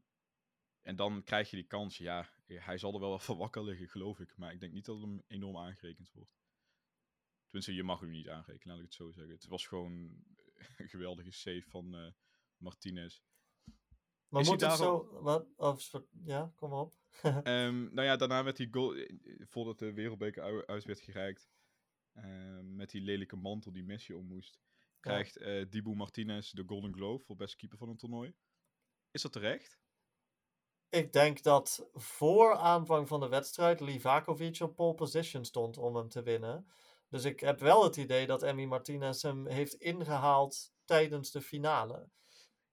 [0.80, 1.98] en dan krijg je die kans.
[1.98, 4.36] Ja, hij zal er wel van wakker liggen, geloof ik.
[4.36, 6.36] Maar ik denk niet dat hem enorm aangerekend wordt.
[7.44, 9.34] Tenminste, je mag hem niet aanrekenen, laat ik het zo zeggen.
[9.34, 9.92] Het was gewoon
[10.76, 12.12] een geweldige save van eh,
[12.56, 13.22] Martinez.
[14.34, 15.20] Maar Is moet het daarom- zo...
[15.22, 15.90] Wat, of,
[16.24, 16.94] ja, kom maar op.
[17.22, 21.00] Ehm, nou ja, daarna werd die goal, eh, eh, voordat de wereldbeker ui- uit werd
[21.00, 21.48] gereikt,
[22.12, 24.58] ehm, met die lelijke mantel die Messi om moest,
[25.00, 28.34] krijgt eh Dibu Martinez de Golden Glove voor beste keeper van een toernooi.
[29.10, 29.78] Is dat terecht?
[30.88, 36.08] Ik denk dat voor aanvang van de wedstrijd Livakovic op pole position stond om hem
[36.08, 36.66] te winnen.
[37.08, 42.08] Dus ik heb wel het idee dat Emmy Martinez hem heeft ingehaald tijdens de finale.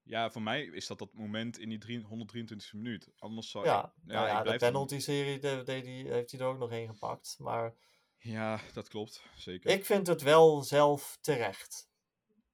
[0.04, 3.10] Ja, voor mij is dat dat moment in die drie- 123e minuut.
[3.18, 4.06] Anders zou Ja, ik...
[4.12, 7.36] nou ja, de penalty-serie de, de, die, heeft hij er ook nog een gepakt.
[7.38, 7.74] Maar
[8.18, 9.22] Ja, dat klopt.
[9.36, 9.70] Zeker.
[9.70, 11.90] ik vind het wel zelf terecht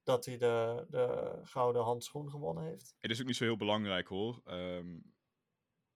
[0.02, 2.94] dat hij de, de gouden handschoen gewonnen heeft.
[3.00, 4.40] Het is ook niet zo heel belangrijk hoor.
[4.44, 4.94] Ehm,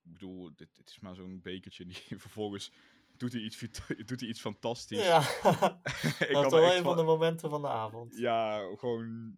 [0.05, 2.73] ik bedoel, dit, dit is maar zo'n bekertje die vervolgens
[3.17, 3.59] doet hij iets,
[4.07, 5.05] doet hij iets fantastisch.
[5.05, 5.21] Ja,
[6.29, 8.17] ik dat er wel een van de momenten van de avond.
[8.19, 9.37] ja, gewoon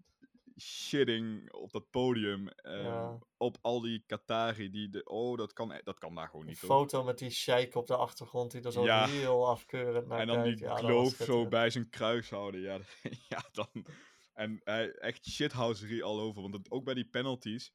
[0.60, 2.48] shitting op dat podium.
[2.48, 3.18] ehm, Ja.
[3.36, 5.04] Op al die Qatari die de.
[5.04, 6.60] Oh, dat kan, dat kan daar gewoon Een niet.
[6.60, 6.68] toch?
[6.70, 9.06] foto met die sheik op de achtergrond die er zo Ja.
[9.06, 10.58] heel afkeurend naar En dan kijkt.
[10.58, 12.60] die Ja, glove zo bij zijn kruis houden.
[12.60, 12.78] Ja,
[13.28, 13.86] ja dan.
[14.32, 16.42] En hij echt shithouserie al over.
[16.42, 17.72] Want ook bij die penalties.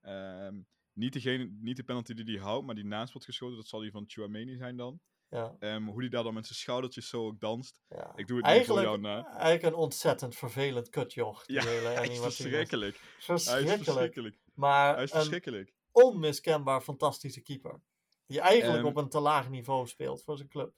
[0.00, 0.60] ehm,
[0.92, 3.56] niet, degene, niet de penalty die hij houdt, maar die naast wordt geschoten.
[3.56, 5.00] Dat zal die van Chouameni zijn dan.
[5.30, 7.80] Ja, Ehm, hoe die daar dan met zijn schoudertjes zo ook danst.
[7.88, 8.12] ja.
[8.16, 9.24] Ik doe het niet voor eigenlijk, jou na.
[9.26, 11.46] eigenlijk een ontzettend vervelend kutjoch.
[11.46, 12.20] Die Ja, hele Hij is Martinez.
[12.36, 12.96] verschrikkelijk.
[12.96, 13.82] Hij is Verschrikkelijk.
[13.84, 14.38] verschrikkelijk.
[14.54, 15.74] Maar Hij is een verschrikkelijk.
[15.92, 17.80] onmiskenbaar fantastische keeper.
[18.26, 20.74] Die eigenlijk Ehm, op een te laag niveau speelt voor zijn club.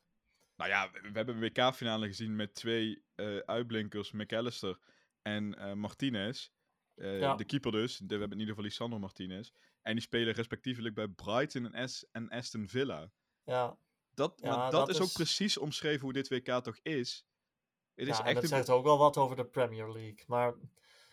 [0.57, 4.79] Nou ja, we, we hebben een WK-finale gezien met twee eh, uitblinkers, McAllister
[5.23, 6.49] en eh, Martinez.
[6.95, 7.35] Eh, Ja.
[7.35, 7.97] De keeper dus.
[7.97, 9.51] De- we hebben in ieder geval Lisandro Martinez.
[9.83, 13.11] En die spelen respectievelijk bij Brighton en, en Aston Villa.
[13.45, 13.77] Ja,
[14.21, 17.27] Dat, Ja, maar dat, dat is ook is- precies omschreven hoe dit WK toch is.
[17.95, 20.25] Het is ja echt dat een, zegt ook wel wat over de Premier League.
[20.27, 20.55] Maar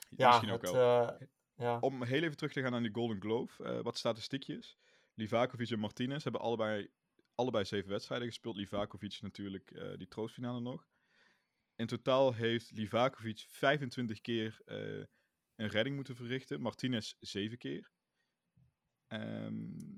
[0.10, 1.08] ja, misschien ook het, wel.
[1.08, 1.80] eh, ja.
[1.80, 4.78] Om heel even terug te gaan naar die Golden Glove, eh, wat statistiekjes.
[5.14, 6.92] Livakovic en Martinez hebben allebei,
[7.36, 8.56] allebei zeven wedstrijden gespeeld.
[8.56, 10.88] Livakovic natuurlijk eh, die troostfinale nog.
[11.76, 14.62] In totaal heeft Livakovic 25 keer
[15.56, 16.62] een redding moeten verrichten.
[16.62, 17.92] Martinez 7 keer.
[19.08, 19.96] Ehm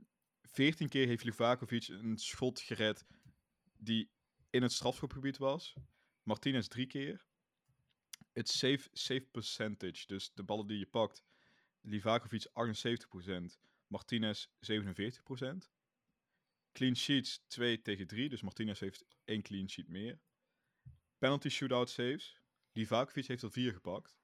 [0.50, 3.06] 14 keer heeft Livakovic een schot gered
[3.78, 4.10] die
[4.50, 5.76] in het strafschopgebied was.
[6.24, 7.26] Martinez 3 keer.
[8.34, 11.24] Het save, save percentage, dus de ballen die je pakt,
[11.82, 14.50] Livakovic 78%, Martinez 47%.
[16.72, 20.20] Clean sheets 2 tegen 3, dus Martinez heeft één clean sheet meer.
[21.18, 24.18] Penalty shootout saves, Livakovic heeft er 4 gepakt,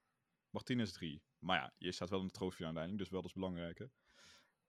[0.50, 1.22] Martinez 3.
[1.40, 3.92] Maar ja, je staat wel in de trofee uiteindelijk, dus wel dat is belangrijker.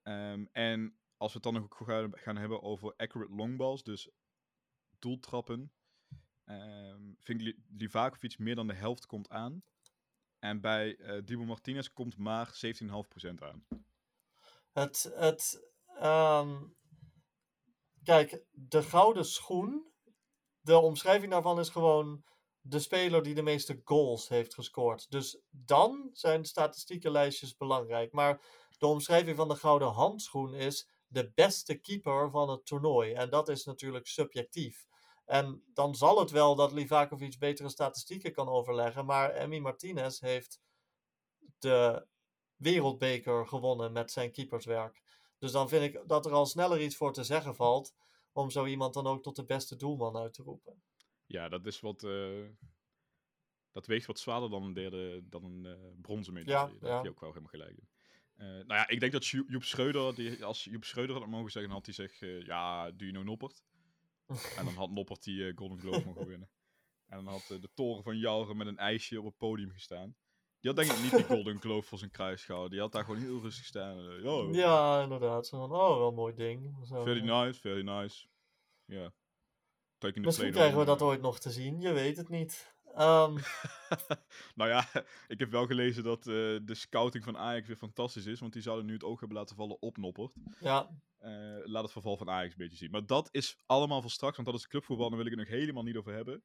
[0.03, 4.11] Ehm, en als we het dan nog gaan, gaan hebben over accurate longballs, dus
[4.99, 5.73] doeltrappen,
[6.45, 9.63] ehm, vind ik Li- Livakovic meer dan de helft komt aan.
[10.39, 13.67] En bij eh Dibu Martinez komt maar 17,5% aan.
[14.73, 16.63] Het, het, ehm,
[18.03, 19.93] kijk, de gouden schoen,
[20.61, 22.25] de omschrijving daarvan is gewoon
[22.61, 25.11] de speler die de meeste goals heeft gescoord.
[25.11, 28.13] Dus dan zijn statistiekenlijstjes belangrijk.
[28.13, 28.41] Maar
[28.79, 33.13] de omschrijving van de gouden handschoen is de beste keeper van het toernooi.
[33.13, 34.87] En dat is natuurlijk subjectief.
[35.25, 39.05] En dan zal het wel dat Livakovic betere statistieken kan overleggen.
[39.07, 40.61] Maar Emmy Martinez heeft
[41.59, 42.07] de
[42.57, 45.03] wereldbeker gewonnen met zijn keeperswerk.
[45.39, 47.95] Dus dan vind ik dat er al sneller iets voor te zeggen valt.
[48.33, 50.83] Om zo iemand dan ook tot de beste doelman uit te roepen.
[51.27, 52.03] Ja, dat is wat.
[52.03, 52.45] eh,
[53.73, 56.73] dat weegt wat zwaarder dan een derde, dan een eh, bronzen medaille.
[56.75, 56.95] Ja, Daar ja.
[56.95, 57.89] heb je ook wel helemaal gelijk in.
[58.37, 61.73] Eh, nou ja, ik denk dat Joep Schreuder, die, als Joep Schreuder had mogen zeggen,
[61.73, 63.63] had hij gezegd, eh, ja, doe je nou Noppert?
[64.57, 66.49] en dan had Noppert die eh, Golden Globe mogen winnen.
[67.07, 70.17] En dan had de toren van Jouren met een ijsje op het podium gestaan.
[70.61, 72.73] Die had denk ik niet die Golden Globe voor zijn kruis gehouden.
[72.73, 74.23] Die had daar gewoon heel rustig staan.
[74.53, 75.47] ja, inderdaad.
[75.47, 76.87] Zo van, oh, wel een mooi ding.
[76.87, 78.27] Zo, very nice, very nice.
[78.85, 79.13] Ja.
[79.99, 82.76] The Misschien krijgen we dat ooit nog te zien, je weet het niet.
[82.97, 83.39] Ehm,
[84.59, 84.89] nou ja,
[85.35, 88.41] ik heb wel gelezen dat eh, de scouting van Ajax weer fantastisch is.
[88.41, 90.35] Want die zouden nu het oog hebben laten vallen op Noppert.
[90.61, 92.91] ja, Eh, laat het verval van Ajax een beetje zien.
[92.91, 95.09] Maar dat is allemaal voor straks, want dat is clubvoetbal.
[95.09, 96.45] Daar wil ik het nog helemaal niet over hebben.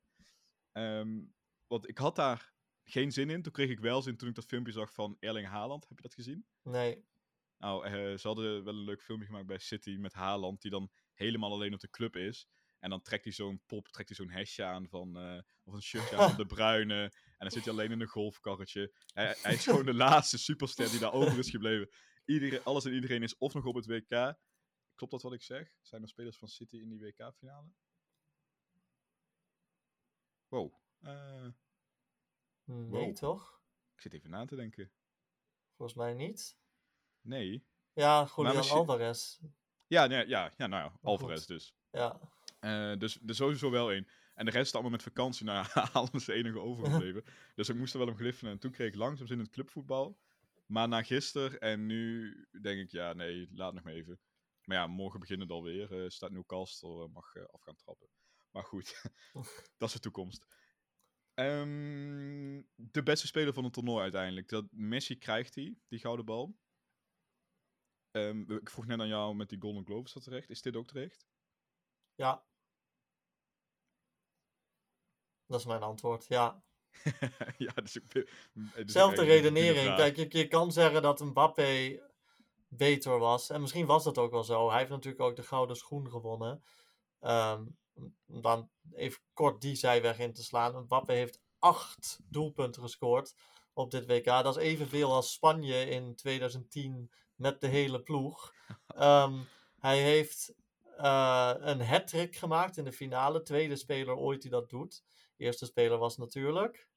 [0.72, 1.20] Ehm,
[1.68, 3.42] want ik had daar geen zin in.
[3.42, 5.88] Toen kreeg ik wel zin toen ik dat filmpje zag van Erling Haaland.
[5.88, 6.46] Heb je dat gezien?
[6.64, 7.10] nee.
[7.58, 10.92] Nou, eh, ze hadden wel een leuk filmpje gemaakt bij City met Haaland, die dan
[11.14, 12.48] helemaal alleen op de club is.
[12.82, 15.82] En dan trekt hij zo'n pop, trekt hij zo'n hesje aan van, eh, of een
[15.82, 17.04] shirtje aan van de Bruine.
[17.04, 18.94] En dan zit hij alleen in een golfkarretje.
[19.13, 21.89] Hij, hij is gewoon de laatste superster die daar over is gebleven.
[22.26, 24.36] Iedereen, alles en iedereen is of nog op het WK.
[24.96, 25.76] Klopt dat wat ik zeg?
[25.82, 27.67] Zijn er spelers van City in die WK-finale?
[30.48, 30.74] Wow.
[31.02, 31.48] Eh,
[32.63, 33.15] Nee, Wow.
[33.15, 33.62] toch?
[33.94, 34.91] ik zit even na te denken.
[35.76, 36.58] Volgens mij niet.
[37.22, 37.65] Nee.
[37.94, 39.39] Ja, Julian misschien- Alvarez.
[39.88, 40.98] Ja, nee, ja, ja nou ja.
[41.02, 41.76] Alvarez dus.
[41.91, 42.20] Ja.
[42.62, 44.08] Eh, dus er sowieso wel één.
[44.36, 45.45] En de rest allemaal met vakantie.
[45.45, 47.24] Nou ja, Haaland is de enige overgebleven.
[47.56, 48.54] dus ik moest er wel om gliffenen.
[48.54, 50.19] En toen kreeg ik langzaam zin in het clubvoetbal.
[50.65, 54.19] Maar na gisteren en nu denk ik, ja, nee, laat nog maar even.
[54.63, 56.04] Maar ja, morgen beginnen het alweer.
[56.04, 58.08] eh staat Newcastle, eh, mag af gaan trappen.
[58.52, 59.02] Maar goed,
[59.78, 60.45] dat is de toekomst.
[61.34, 64.50] Ehm, de beste speler van het toernooi uiteindelijk.
[64.50, 66.60] Dat Messi krijgt hij, die gouden bal.
[68.12, 70.50] Ehm, ik vroeg net aan jou met die Golden Globe, is dat terecht?
[70.50, 71.26] Is dit ook terecht?
[72.15, 72.45] Ja.
[75.52, 76.64] Dat is mijn antwoord, ja.
[77.58, 78.28] ja, dus ik,
[78.78, 79.96] ook Zelfde redenering.
[79.96, 82.00] Kijk, je, je kan zeggen dat Mbappé
[82.68, 83.50] beter was.
[83.50, 84.70] En misschien was dat ook wel zo.
[84.70, 86.64] Hij heeft natuurlijk ook de gouden schoen gewonnen.
[88.28, 90.82] Om dan even kort die zijweg in te slaan.
[90.82, 93.36] Mbappé heeft acht doelpunten gescoord
[93.74, 94.26] op dit WK.
[94.26, 98.54] Dat is evenveel als Spanje in 2010 met de hele ploeg.
[98.88, 99.40] Ehm,
[99.80, 100.54] hij heeft
[100.98, 103.42] eh, een hat-trick gemaakt in de finale.
[103.42, 105.04] Tweede speler ooit die dat doet.
[105.41, 106.88] Eerste speler was natuurlijk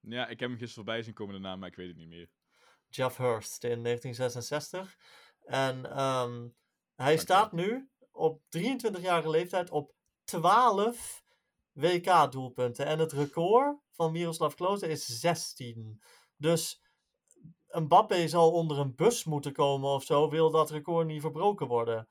[0.00, 2.08] Ja, ik heb hem gisteren voorbij zien komen de naam, maar ik weet het niet
[2.08, 2.30] meer.
[2.88, 4.96] Jeff Hurst in 1966.
[5.40, 6.48] En ehm,
[6.94, 11.24] hij staat nu op 23-jarige leeftijd op 12
[11.72, 12.86] WK-doelpunten.
[12.86, 16.02] En het record van Miroslav Klose is 16.
[16.36, 16.82] Dus
[17.68, 22.08] Mbappé zal onder een bus moeten komen of zo, wil dat record niet verbroken worden.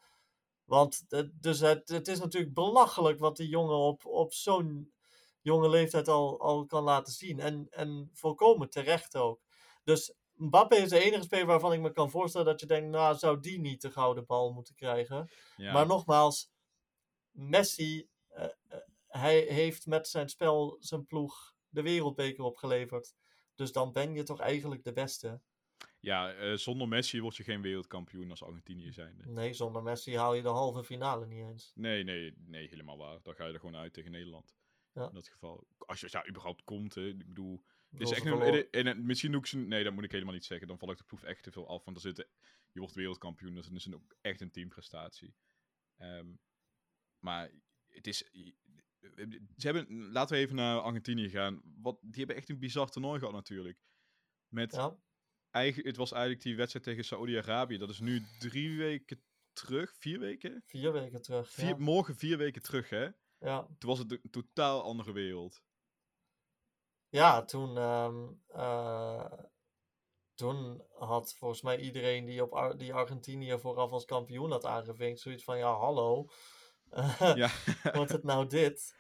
[0.64, 4.94] Want het, dus het, het is natuurlijk belachelijk wat die jongen op, op zo'n
[5.42, 7.40] jonge leeftijd al, al kan laten zien.
[7.40, 9.42] En, en volkomen terecht ook.
[9.84, 13.18] Dus Mbappé is de enige speler waarvan ik me kan voorstellen dat je denkt, nou
[13.18, 15.30] zou die niet de gouden bal moeten krijgen.
[15.56, 16.52] Ja, Maar nogmaals,
[17.32, 18.78] Messi, eh, eh,
[19.08, 23.14] hij heeft met zijn spel zijn ploeg de wereldbeker opgeleverd.
[23.56, 25.42] Dus dan ben je toch eigenlijk de beste.
[26.00, 29.28] ja eh, zonder Messi word je geen wereldkampioen als Argentinië zijnde.
[29.28, 31.72] Nee, zonder Messi haal je de halve finale niet eens.
[31.76, 33.20] Nee, nee, nee, helemaal waar.
[33.24, 34.56] Dan ga je er gewoon uit tegen Nederland.
[34.94, 35.08] Ja.
[35.08, 35.68] In dat geval.
[35.78, 37.08] Als je daar überhaupt komt, hè.
[37.08, 37.64] Ik bedoel...
[37.92, 39.58] Is echt een, verloren- en, en, misschien doe ik ze...
[39.58, 40.68] Nee, dat moet ik helemaal niet zeggen.
[40.68, 41.84] Dan val ik de proef echt te veel af.
[41.84, 42.28] Want er zitten,
[42.72, 43.56] je wordt wereldkampioen.
[43.56, 45.36] Dus dan is het ook echt een teamprestatie.
[45.98, 46.34] Ehm,
[47.20, 47.52] maar
[47.88, 48.18] het is...
[49.58, 51.62] Ze hebben, laten we even naar Argentinië gaan.
[51.82, 53.80] Wat, die hebben echt een bizar toernooi gehad natuurlijk.
[54.48, 54.98] Met Ja,
[55.50, 57.78] eigen, het was eigenlijk die wedstrijd tegen Saoedi-Arabië.
[57.78, 59.24] Dat is nu drie weken
[59.54, 59.96] terug.
[59.98, 60.62] Vier weken?
[60.66, 61.50] vier weken terug.
[61.50, 61.78] Vier, ja.
[61.78, 63.10] Morgen vier weken terug, hè?
[63.42, 63.68] Ja.
[63.78, 65.62] Toen was het een totaal andere wereld.
[67.10, 69.32] Ja, toen, ehm, eh,
[70.34, 75.20] toen had volgens mij iedereen die, op Ar- die Argentinië vooraf als kampioen had aangevinkt,
[75.20, 76.30] zoiets van, ja, hallo,
[77.36, 77.50] Ja.
[77.94, 78.96] wordt het nou dit?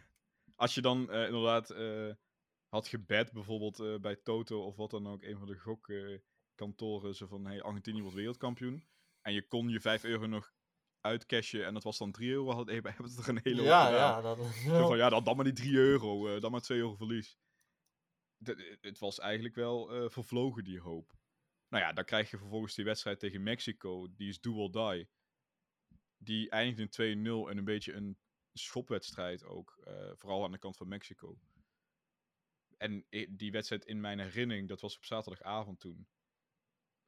[0.55, 2.13] Als je dan eh, inderdaad eh,
[2.67, 7.45] had gebed, bijvoorbeeld bij Toto of wat dan ook, een van de gokkantoren, zo van,
[7.45, 8.87] hey, Argentinië wordt wereldkampioen.
[9.21, 10.51] En je kon je 5 euro nog
[11.01, 13.89] uitcashen en dat was dan 3 euro, had, hey, hebben ze er een hele Ja,
[13.89, 14.37] ja, dat
[14.87, 17.37] van, ja, dan, dan maar die 3 euro, eh, dan maar 2 euro verlies.
[18.43, 21.13] D- het was eigenlijk wel eh, vervlogen, die hoop.
[21.67, 25.09] Nou ja, dan krijg je vervolgens die wedstrijd tegen Mexico, die is do or die.
[26.17, 28.17] Die eindigt in 2-0 en een beetje een
[28.53, 29.77] schopwedstrijd ook.
[29.83, 31.39] eh, vooral aan de kant van Mexico.
[32.77, 36.07] En die wedstrijd in mijn herinnering, dat was op zaterdagavond toen,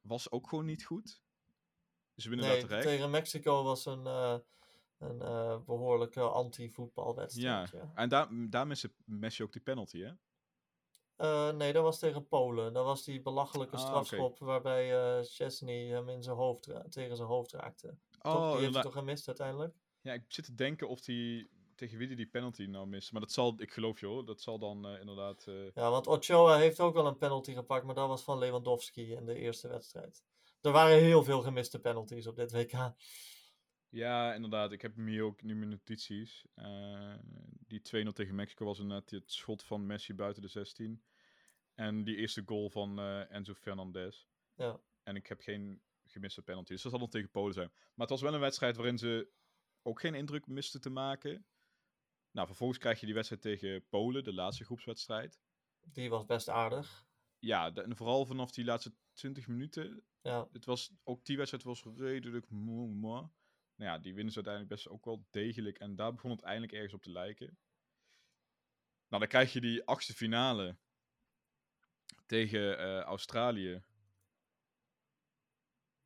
[0.00, 1.22] was ook gewoon niet goed.
[2.14, 2.86] We winnen Nee, dat terecht.
[2.86, 4.34] tegen Mexico was een, eh,
[4.98, 7.70] een eh, behoorlijke anti-voetbalwedstrijd.
[7.70, 7.92] Ja.
[7.94, 10.10] En daar, daar miste Messi ook die penalty, hè?
[11.16, 12.72] Eh, nee, dat was tegen Polen.
[12.72, 17.28] Dat was die belachelijke Ah, strafschop waarbij eh Chesney hem in zijn hoofd tegen zijn
[17.28, 17.94] hoofd raakte.
[18.20, 18.52] toch?
[18.52, 19.74] Die heeft hij toch gemist uiteindelijk?
[20.00, 23.12] Ja, ik zit te denken of die tegen wie die, die penalty nou mist.
[23.12, 25.44] Maar dat zal, ik geloof je hoor, dat zal dan inderdaad...
[25.74, 29.24] Ja, want Ochoa heeft ook wel een penalty gepakt, maar dat was van Lewandowski in
[29.24, 30.24] de eerste wedstrijd.
[30.64, 32.94] Er waren heel veel gemiste penalties op dit WK.
[33.88, 34.72] Ja, inderdaad.
[34.72, 36.46] Ik heb hier ook nu mijn notities.
[36.54, 37.14] Eh,
[37.66, 41.04] die 2-0 tegen Mexico was inderdaad het schot van Messi buiten de 16.
[41.74, 44.26] En die eerste goal van eh, Enzo Fernandez.
[44.54, 44.80] Ja.
[45.02, 46.72] En ik heb geen gemiste penalty.
[46.72, 47.70] Dus dat zal dan tegen Polen zijn.
[47.72, 49.30] Maar het was wel een wedstrijd waarin ze
[49.82, 51.46] ook geen indruk misten te maken.
[52.30, 55.40] Nou, vervolgens krijg je die wedstrijd tegen Polen, de laatste groepswedstrijd.
[55.80, 57.03] Die was best aardig.
[57.44, 61.64] Ja, de- en vooral vanaf die laatste 20 minuten Ja, het was, ook die wedstrijd
[61.64, 62.88] was redelijk moe.
[63.76, 65.78] Nou ja, die winnen ze uiteindelijk best ook wel degelijk.
[65.78, 67.46] En daar begon het eindelijk ergens op te lijken.
[69.08, 70.76] Nou, dan krijg je die achtste finale
[72.26, 73.82] tegen eh, Australië.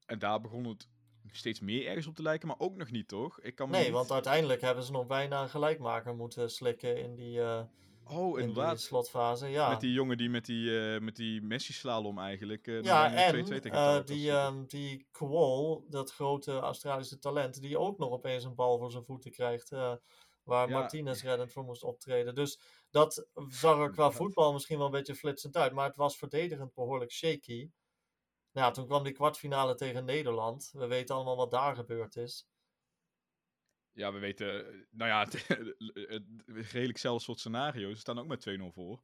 [0.07, 0.88] En daar begon het
[1.27, 3.40] steeds meer ergens op te lijken, maar ook nog niet, toch?
[3.40, 7.14] Ik kan nee, niet- want uiteindelijk hebben ze nog bijna een gelijkmaker moeten slikken in
[7.14, 7.64] die, eh,
[8.11, 8.81] Oh, in inderdaad.
[8.81, 9.47] slotfase.
[9.47, 12.66] Ja, Met die jongen die met die, eh, met die Messi-slalom eigenlijk.
[12.66, 17.79] eh, ja en 2-2 tegen eh, die, ehm die Kwol, dat grote Australische talent, die
[17.79, 19.71] ook nog opeens een bal voor zijn voeten krijgt.
[20.42, 20.79] waar Ja.
[20.79, 22.35] Martinez reddend voor moest optreden.
[22.35, 25.73] Dus dat zag er qua voetbal misschien wel een beetje flitsend uit.
[25.73, 27.71] Maar het was verdedigend behoorlijk shaky.
[28.53, 30.71] Nou, toen kwam die kwartfinale tegen Nederland.
[30.73, 32.47] We weten allemaal wat daar gebeurd is.
[33.92, 35.46] Ja, we weten, eh, nou ja, het,
[36.09, 36.24] het,
[36.72, 37.92] redelijk zelfde soort scenario's.
[37.94, 39.03] Ze staan ook met 2-0 voor.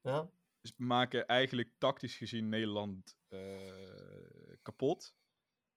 [0.00, 5.14] Ja, Dus we maken eigenlijk tactisch gezien Nederland eh, kapot.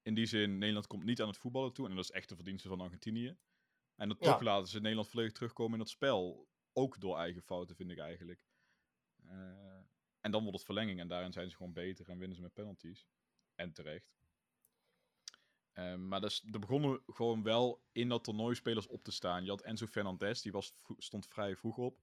[0.02, 1.90] In die zin, Nederland komt niet aan het voetballen toe.
[1.90, 3.38] En dat is echt de verdienste van Argentinië.
[3.96, 4.32] En dat Ja.
[4.32, 6.48] toch laten ze Nederland volledig terugkomen in dat spel.
[6.74, 8.46] Ook door eigen fouten, vind ik eigenlijk.
[9.24, 9.80] Eh,
[10.22, 11.00] en dan wordt het verlenging.
[11.00, 13.08] En daarin zijn ze gewoon beter en winnen ze met penalties.
[13.56, 14.18] En terecht.
[15.78, 19.44] Eh, maar dus, er begonnen gewoon wel in dat toernooi spelers op te staan.
[19.44, 22.00] Je had Enzo Fernandez, die was, stond vrij vroeg op.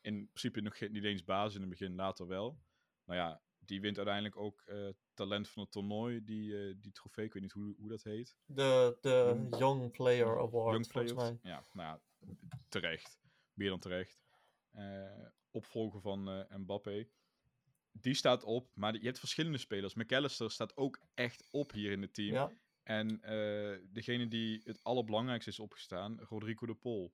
[0.00, 2.58] In principe nog geen, niet eens basis in het begin, later wel.
[3.04, 7.24] Nou ja, die wint uiteindelijk ook eh, talent van het toernooi, die, eh, die trofee.
[7.24, 8.36] Ik weet niet hoe, hoe dat heet.
[8.44, 11.40] de, de Young- Young Player Award, Young volgens Players.
[11.42, 11.52] mij.
[11.52, 12.26] Ja, nou ja,
[12.68, 13.18] terecht.
[13.52, 14.22] Meer dan terecht.
[14.70, 17.08] Eh, opvolger van Mbappé.
[17.92, 19.94] Die staat op, maar je hebt verschillende spelers.
[19.94, 22.32] McAllister staat ook echt op hier in het team.
[22.34, 22.52] Ja,
[22.84, 27.12] En eh, degene die het allerbelangrijkste is opgestaan, Rodrigo de Pol.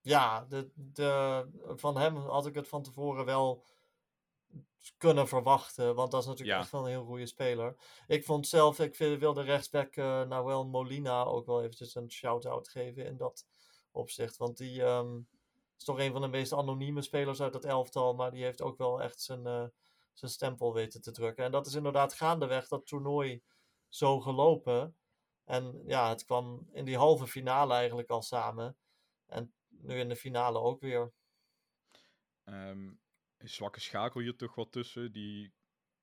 [0.00, 1.46] ja de, de,
[1.76, 3.64] van hem had ik het van tevoren wel
[4.96, 5.94] kunnen verwachten.
[5.94, 6.62] Want dat is natuurlijk Ja.
[6.62, 7.76] echt wel een heel goede speler.
[8.06, 13.06] Ik vond zelf, ik wilde rechtsback eh Nahuel Molina ook wel eventjes een shout-out geven
[13.06, 13.46] in dat
[13.90, 14.36] opzicht.
[14.36, 15.18] Want die ehm,
[15.78, 18.14] is toch een van de meest anonieme spelers uit het elftal.
[18.14, 19.64] Maar die heeft ook wel echt zijn, eh,
[20.12, 21.44] zijn stempel weten te drukken.
[21.44, 23.42] En dat is inderdaad gaandeweg dat toernooi
[23.88, 24.96] zo gelopen.
[25.44, 28.76] En ja, het kwam in die halve finale eigenlijk al samen.
[29.26, 31.12] En nu in de finale ook weer.
[32.44, 32.92] Ehm,
[33.36, 35.12] een zwakke schakel hier toch wat tussen.
[35.12, 35.52] Die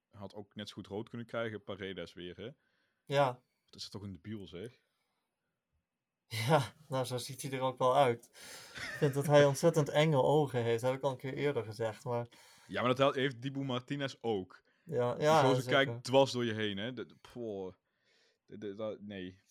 [0.09, 1.63] had ook net zo goed rood kunnen krijgen.
[1.63, 2.49] Paredes weer, hè?
[3.05, 4.79] Ja, Dat is toch een debiel, zeg.
[6.47, 8.25] ja, nou zo ziet hij er ook wel uit.
[8.73, 10.81] Ik vind dat hij ontzettend enge ogen heeft.
[10.81, 12.03] Dat heb ik al een keer eerder gezegd.
[12.03, 12.27] Maar
[12.67, 14.63] Ja, maar dat heeft Dibu Martinez ook.
[14.83, 15.71] Ja, ja zeker.
[15.85, 16.93] kijkt dwars door je heen, hè?
[16.93, 17.07] De,
[18.99, 19.41] nee.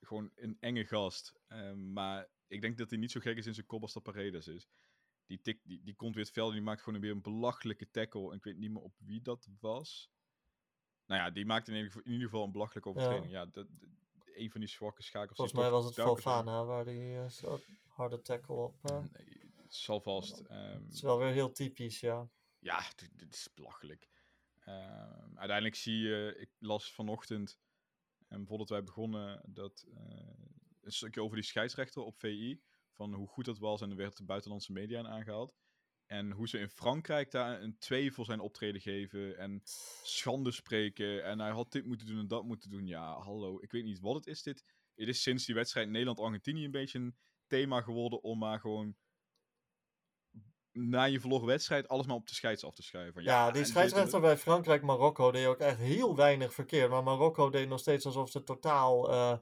[0.00, 1.34] Gewoon een enge gast.
[1.46, 4.02] Ehm, maar ik denk dat hij niet zo gek is in zijn kop als dat
[4.02, 4.68] Paredes is.
[5.26, 7.90] Die, tik, die, die komt weer het veld en die maakt gewoon weer een belachelijke
[7.90, 8.30] tackle.
[8.30, 10.10] En ik weet niet meer op wie dat was.
[11.06, 13.30] Nou ja, die maakt in ieder geval, in ieder geval een belachelijke overtreding.
[13.30, 13.66] Ja, dat, dat-
[14.34, 15.36] een van die zwakke schakels.
[15.36, 18.84] Volgens mij was het Fofana waar die eh, zo harde tackle op.
[18.84, 20.40] eh, Nee, het zal vast.
[20.40, 22.28] ehm, Het is wel weer heel typisch, ja.
[22.58, 24.09] Ja, dit, dit is belachelijk.
[24.70, 27.58] Ehm, uiteindelijk zie je, ik las vanochtend,
[28.28, 30.00] en voordat wij begonnen, dat eh,
[30.80, 32.60] een stukje over die scheidsrechter op VI,
[32.92, 35.54] van hoe goed dat was en er werd de buitenlandse media aan aangehaald.
[36.06, 39.60] En hoe ze in Frankrijk daar een 2 voor zijn optreden geven en
[40.02, 41.24] schande spreken.
[41.24, 42.86] En hij had dit moeten doen en dat moeten doen.
[42.86, 44.64] Ja, hallo, ik weet niet wat het is dit.
[44.94, 47.16] Het is sinds die wedstrijd Nederland-Argentinië een beetje een
[47.46, 48.96] thema geworden om maar gewoon
[50.72, 53.22] na je verloren wedstrijd alles maar op de scheids af te schuiven.
[53.22, 56.90] Ja, en die scheidsrechter bij Frankrijk-Marokko deed ook echt heel weinig verkeerd.
[56.90, 59.36] Maar Marokko deed nog steeds alsof ze totaal eh,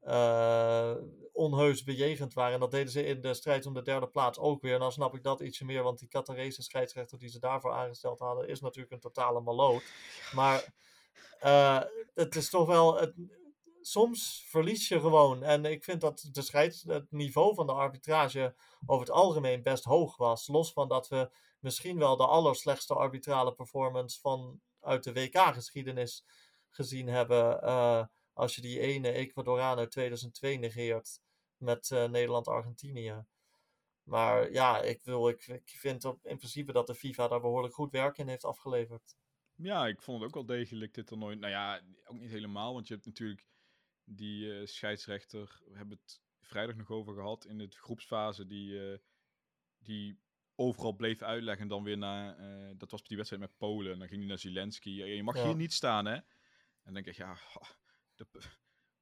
[0.00, 0.96] eh,
[1.32, 2.54] onheus bejegend waren.
[2.54, 4.74] En dat deden ze in de strijd om de derde plaats ook weer.
[4.74, 8.18] En dan snap ik dat ietsje meer, want die Qatarese scheidsrechter die ze daarvoor aangesteld
[8.18, 9.82] hadden, is natuurlijk een totale maloot.
[10.34, 10.64] Maar
[11.44, 11.80] uh,
[12.14, 12.96] het is toch wel.
[13.00, 13.14] Het,
[13.82, 15.42] soms verlies je gewoon.
[15.42, 18.54] En ik vind dat de scheids, het niveau van de arbitrage
[18.86, 20.46] over het algemeen best hoog was.
[20.46, 21.30] Los van dat we
[21.60, 26.24] misschien wel de allerslechtste arbitrale performance van uit de WK-geschiedenis
[26.70, 27.64] gezien hebben.
[27.64, 31.20] Uh, als je die ene Ecuadoraan uit 2002 negeert
[31.56, 33.24] met uh, Nederland-Argentinië.
[34.02, 37.74] Maar ja, ik, wil, ik, ik vind op, in principe dat de FIFA daar behoorlijk
[37.74, 39.16] goed werk in heeft afgeleverd.
[39.54, 41.36] Ja, ik vond het ook wel degelijk dit toernooi.
[41.36, 43.46] Nou ja, ook niet helemaal, want je hebt natuurlijk
[44.14, 45.60] die uh, scheidsrechter.
[45.66, 48.46] We hebben het vrijdag nog over gehad in de groepsfase.
[48.46, 48.98] Die, uh,
[49.78, 50.20] die
[50.54, 51.62] overal bleef uitleggen.
[51.62, 52.40] En dan weer naar.
[52.40, 53.92] Uh, dat was die wedstrijd met Polen.
[53.92, 54.90] En dan ging hij naar Zelensky.
[54.90, 55.44] Je mag ja.
[55.44, 56.14] hier niet staan, hè?
[56.14, 56.24] En
[56.82, 57.38] dan denk ik, ja.
[58.14, 58.26] De,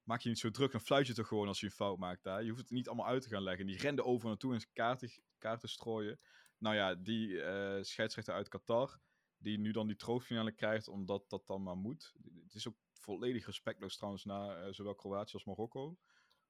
[0.02, 0.72] maak je niet zo druk.
[0.72, 2.42] Dan fluit je toch gewoon als je een fout maakt daar.
[2.42, 3.66] Je hoeft het niet allemaal uit te gaan leggen.
[3.66, 6.20] Die rende over naartoe en kaarten, kaarten strooien.
[6.58, 9.00] Nou ja, die uh, scheidsrechter uit Qatar.
[9.38, 12.14] Die nu dan die troostfinale krijgt, omdat dat dan maar moet.
[12.42, 12.76] Het is ook
[13.10, 15.98] volledig respectloos trouwens naar uh, zowel Kroatië als Marokko.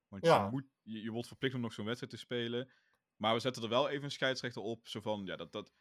[0.08, 0.44] Want ja.
[0.44, 2.70] je, moet, je, je, wordt verplicht om nog zo'n wedstrijd te spelen.
[3.16, 4.88] Maar we zetten er wel even een scheidsrechter op.
[4.88, 5.72] Zo van, ja, dat, dat,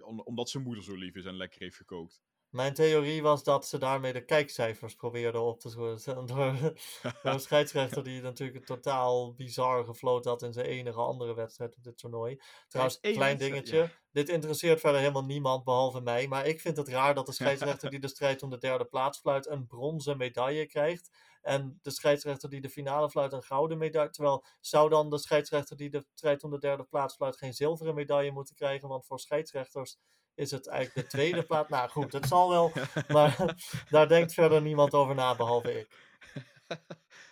[0.00, 2.22] om, omdat zijn moeder zo lief is en lekker heeft gekookt.
[2.52, 6.26] Mijn theorie was dat ze daarmee de kijkcijfers probeerden op te zetten.
[6.32, 6.54] Door,
[7.22, 11.76] door een scheidsrechter die natuurlijk een totaal bizar gefloten had in zijn enige andere wedstrijd
[11.76, 12.40] op dit toernooi.
[12.68, 13.76] Trouwens, een klein dingetje.
[13.76, 13.90] Ja.
[14.10, 16.28] Dit interesseert verder helemaal niemand behalve mij.
[16.28, 19.18] Maar ik vind het raar dat de scheidsrechter die de strijd om de derde plaats
[19.18, 21.10] fluit een bronzen medaille krijgt.
[21.42, 24.10] En de scheidsrechter die de finale fluit een gouden medaille.
[24.10, 27.94] Terwijl zou dan de scheidsrechter die de strijd om de derde plaats fluit geen zilveren
[27.94, 28.88] medaille moeten krijgen?
[28.88, 29.98] Want voor scheidsrechters
[30.42, 31.68] is het eigenlijk de tweede plaats.
[31.68, 32.72] Nou goed, het zal wel,
[33.16, 33.56] maar
[33.90, 36.10] daar denkt verder niemand over na, behalve ik.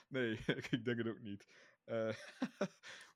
[0.09, 0.39] Nee,
[0.71, 1.47] ik denk het ook niet.
[1.87, 2.15] Uh,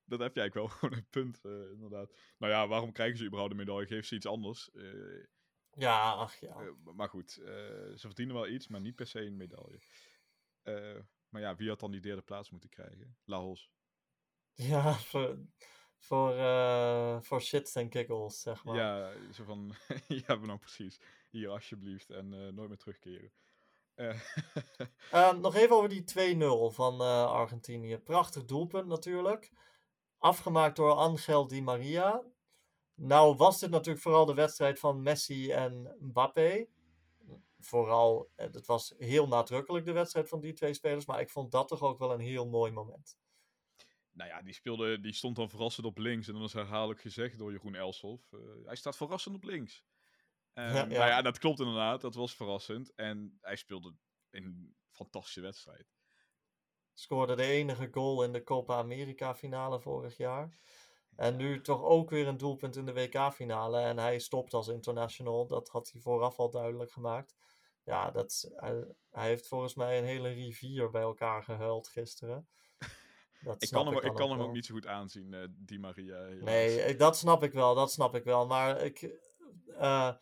[0.04, 2.12] dat heb jij wel gewoon een punt, uh, inderdaad.
[2.38, 3.86] Nou ja, waarom krijgen ze überhaupt een medaille?
[3.86, 4.70] Geef ze iets anders.
[4.72, 5.24] Uh,
[5.70, 6.74] ja, ach ja.
[6.94, 9.78] maar goed, ze verdienen wel iets, maar niet per se een medaille.
[11.28, 13.16] maar ja, wie had dan die derde plaats moeten krijgen?
[13.24, 13.70] Laos.
[14.52, 14.96] Ja,
[16.04, 18.76] voor, voor, uh, voor shits en giggles, zeg maar.
[18.76, 19.74] Ja, zo van,
[20.26, 21.00] ja, nou precies.
[21.30, 23.32] Hier alsjeblieft en uh, nooit meer terugkeren.
[23.96, 27.98] Uh, nog even over die 2-0 van Argentinië.
[27.98, 29.52] Prachtig doelpunt natuurlijk.
[30.18, 32.22] Afgemaakt door Angel Di Maria.
[32.94, 36.66] Nou was dit natuurlijk vooral de wedstrijd van Messi en Mbappé.
[37.58, 41.06] Vooral, het was heel nadrukkelijk de wedstrijd van die twee spelers.
[41.06, 43.16] Maar ik vond dat toch ook wel een heel mooi moment
[44.14, 46.28] nou ja, die, speelde, die stond dan verrassend op links.
[46.28, 48.32] En dan is herhaaldelijk gezegd door Jeroen Elshoff.
[48.32, 49.84] Uh, hij staat verrassend op links.
[50.54, 50.84] Um, ja, ja.
[50.84, 52.00] Nou ja, dat klopt inderdaad.
[52.00, 52.94] Dat was verrassend.
[52.94, 53.94] En hij speelde
[54.30, 55.92] een fantastische wedstrijd.
[56.92, 60.58] Scoorde de enige goal in de Copa America finale vorig jaar.
[61.16, 63.80] En nu toch ook weer een doelpunt in de WK-finale.
[63.80, 65.46] En hij stopt als international.
[65.46, 67.36] Dat had hij vooraf al duidelijk gemaakt.
[67.84, 72.48] Ja, dat, hij, hij heeft volgens mij een hele rivier bij elkaar gehuild gisteren.
[73.44, 76.24] Dat ik kan hem, ik, kan hem ook niet zo goed aanzien, uh, die Maria.
[76.24, 76.44] Helaas.
[76.44, 78.46] Nee, dat snap ik wel, dat snap ik wel.
[78.46, 79.10] Maar ik,
[79.68, 80.14] uh,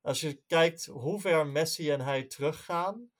[0.00, 3.10] als je kijkt hoe ver Messi en hij teruggaan,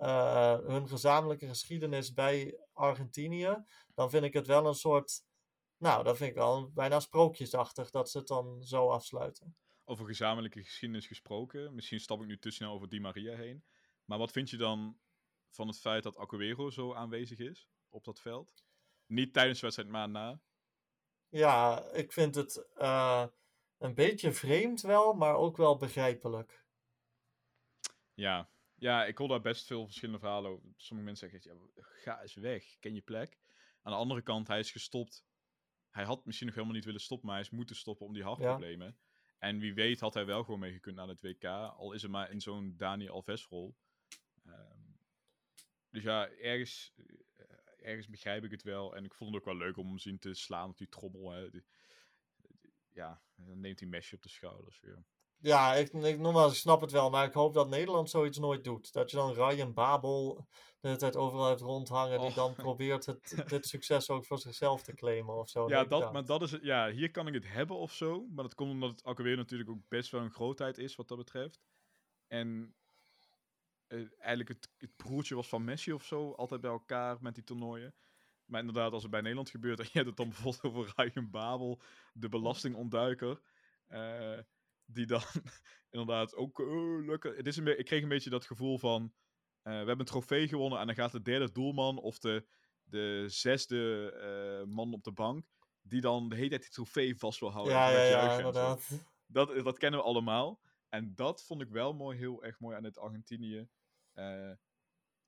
[0.00, 5.24] uh, hun gezamenlijke geschiedenis bij Argentinië, dan vind ik het wel een soort,
[5.76, 9.56] nou, dat vind ik wel bijna sprookjesachtig dat ze het dan zo afsluiten.
[9.84, 13.64] Over gezamenlijke geschiedenis gesproken, misschien stap ik nu te snel over Di Maria heen.
[14.04, 14.98] Maar wat vind je dan
[15.50, 18.64] van het feit dat Aguero zo aanwezig is op dat veld?
[19.06, 20.40] Niet tijdens de wedstrijd, maar na.
[21.28, 23.26] Ja, ik vind het uh,
[23.78, 26.64] een beetje vreemd wel, maar ook wel begrijpelijk.
[28.14, 30.68] Ja, ja ik hoor daar best veel verschillende verhalen over.
[30.76, 33.38] Sommige mensen zeggen, ja, ga eens weg, ken je plek.
[33.82, 35.24] Aan de andere kant, hij is gestopt.
[35.90, 38.22] Hij had misschien nog helemaal niet willen stoppen, maar hij is moeten stoppen om die
[38.22, 38.86] hartproblemen.
[38.86, 38.96] Ja.
[39.38, 42.30] En wie weet had hij wel gewoon meegekund aan het WK, al is het maar
[42.30, 43.76] in zo'n Dani Alves rol.
[44.46, 44.98] Um,
[45.90, 46.94] dus ja, ergens
[47.82, 48.96] ergens begrijp ik het wel.
[48.96, 51.30] En ik vond het ook wel leuk om hem zien te slaan op die trommel.
[51.30, 51.50] Hè.
[51.50, 51.64] Die,
[52.92, 54.80] ja, dan neemt hij mesje op de schouders.
[54.82, 55.04] Ja,
[55.38, 57.10] ja ik, ik, nogmaals, ik snap het wel.
[57.10, 58.92] Maar ik hoop dat Nederland zoiets nooit doet.
[58.92, 60.46] Dat je dan Ryan Babel
[60.80, 62.20] de hele tijd overal heeft rondhangen.
[62.20, 65.68] Die dan probeert het, dit succes ook voor zichzelf te claimen of zo.
[65.68, 66.62] Ja, dat, maar dat is het.
[66.62, 68.26] Ja, hier kan ik het hebben of zo.
[68.30, 71.18] Maar dat komt omdat het alweer natuurlijk ook best wel een grootheid is wat dat
[71.18, 71.60] betreft.
[72.26, 72.74] En
[73.92, 77.44] uh, eigenlijk het, het, broertje was van Messi of zo, altijd bij elkaar met die
[77.44, 77.94] toernooien.
[78.44, 81.30] Maar inderdaad, als het bij Nederland gebeurt en je hebt het dan bijvoorbeeld over Ryan
[81.30, 81.80] Babel,
[82.12, 83.40] de belastingontduiker,
[83.88, 84.38] uh,
[84.84, 85.22] die dan
[85.90, 86.58] inderdaad ook
[87.06, 87.36] lekker.
[87.36, 89.12] Het is een ik kreeg een beetje dat gevoel van:
[89.62, 92.46] we hebben een trofee gewonnen en dan gaat de derde doelman of de,
[92.84, 95.46] de zesde eh, man op de bank,
[95.82, 97.74] die dan de hele tijd die trofee vast wil houden.
[97.74, 98.88] Ja, ja, ja, inderdaad.
[99.26, 100.60] Dat, dat kennen we allemaal.
[100.88, 103.68] En dat vond ik wel mooi, heel erg mooi aan het Argentinië.
[104.12, 104.50] Eh,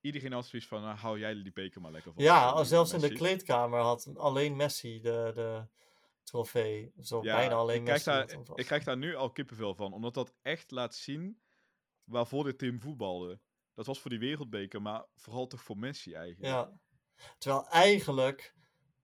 [0.01, 2.25] iedereen had zoiets van, nou, hou jij die beker maar lekker vast.
[2.25, 5.67] Ja, zelfs in de kleedkamer had alleen Messi de, de
[6.23, 6.93] trofee.
[6.99, 8.35] Zo Ja, bijna alleen ik krijg, Messi.
[8.35, 11.41] had daar, ik krijg daar nu al kippenvel van, omdat dat echt laat zien
[12.03, 13.39] waarvoor dit team voetbalde.
[13.73, 16.53] Dat was voor die wereldbeker, maar vooral toch voor Messi eigenlijk.
[16.53, 16.79] Ja.
[17.37, 18.55] Terwijl eigenlijk,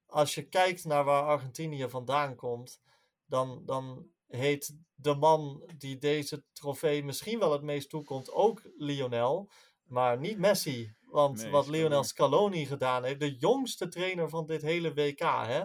[0.05, 2.81] als je kijkt naar waar Argentinië vandaan komt,
[3.25, 9.51] dan, dan heet de man die deze trofee misschien wel het meest toekomt ook Lionel,
[9.91, 10.95] maar niet Messi.
[11.01, 11.67] Want Nee, wat.
[11.67, 15.63] Lionel Scaloni gedaan heeft, de jongste trainer van dit hele WK, hè,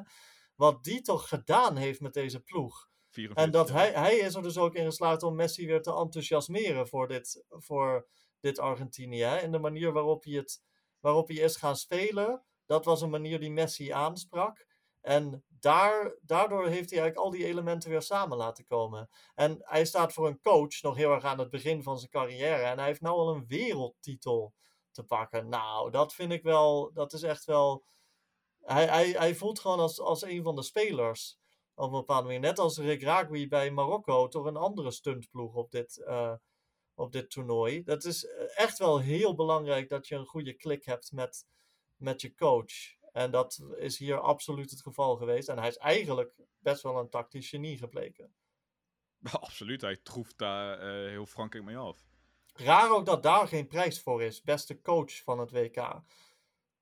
[0.54, 2.88] wat die toch gedaan heeft met deze ploeg.
[3.10, 5.94] 44 En dat hij, hij is er dus ook in geslaagd om Messi weer te
[5.94, 8.08] enthousiasmeren voor dit, voor
[8.40, 9.22] dit Argentinië.
[9.22, 9.36] Hè?
[9.36, 10.62] En de manier waarop hij, het,
[11.00, 14.66] waarop hij is gaan spelen, dat was een manier die Messi aansprak.
[15.06, 19.08] En daar, daardoor heeft hij eigenlijk al die elementen weer samen laten komen.
[19.34, 22.62] En hij staat voor een coach nog heel erg aan het begin van zijn carrière.
[22.62, 24.54] En hij heeft nou al een wereldtitel
[24.90, 25.48] te pakken.
[25.48, 27.84] Nou, dat vind ik wel, dat is echt wel.
[28.62, 31.38] Hij, hij, hij voelt gewoon als, als een van de spelers
[31.74, 32.40] op een bepaalde manier.
[32.40, 36.34] Net als Rick Ragui bij Marokko, toch een andere stuntploeg op dit, eh,
[36.94, 37.82] op dit toernooi.
[37.82, 41.46] Dat is eh, echt wel heel belangrijk dat je een goede klik hebt met,
[41.96, 42.96] met je coach.
[43.16, 45.48] En dat is hier absoluut het geval geweest.
[45.48, 48.34] En hij is eigenlijk best wel een tactisch genie gebleken.
[49.40, 52.06] Absoluut, hij troeft daar eh, heel Frankrijk mee af.
[52.54, 54.42] Raar ook dat daar geen prijs voor is.
[54.42, 56.02] Beste coach van het WK.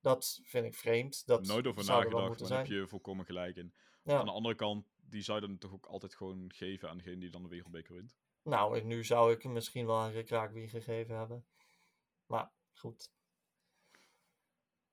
[0.01, 1.25] Dat vind ik vreemd.
[1.25, 3.73] Dat Nooit over er nagedacht, daar heb je volkomen gelijk in.
[4.03, 4.19] Ja.
[4.19, 7.17] Aan de andere kant, die zou je dan toch ook altijd gewoon geven aan degene
[7.17, 8.15] die dan de wereldbeker wint.
[8.43, 10.27] Nou, nu zou ik hem misschien wel aan Rick
[10.69, 11.45] gegeven hebben.
[12.25, 13.13] Maar goed.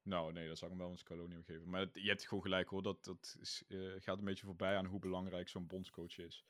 [0.03, 1.71] Nou, nee, dat zou ik hem wel een Scaloni geven.
[1.71, 4.87] Maar je hebt gewoon gelijk hoor, dat, dat is, eh, gaat een beetje voorbij aan
[4.87, 6.45] hoe belangrijk zo'n bondscoach is.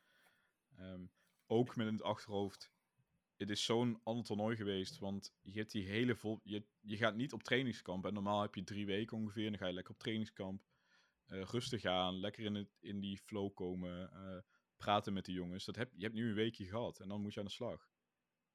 [0.77, 1.05] Ehm,
[1.47, 2.73] ook met in het achterhoofd,
[3.37, 6.41] het is zo'n ander toernooi geweest, want je hebt die hele vol...
[6.45, 9.61] Je, je gaat niet op trainingskamp en normaal heb je drie weken ongeveer en dan
[9.61, 10.63] ga je lekker op trainingskamp.
[11.27, 14.39] eh, rustig aan, lekker in, het, in die flow komen, eh,
[14.77, 15.65] praten met de jongens.
[15.65, 17.91] Dat heb, je hebt nu een weekje gehad en dan moet je aan de slag.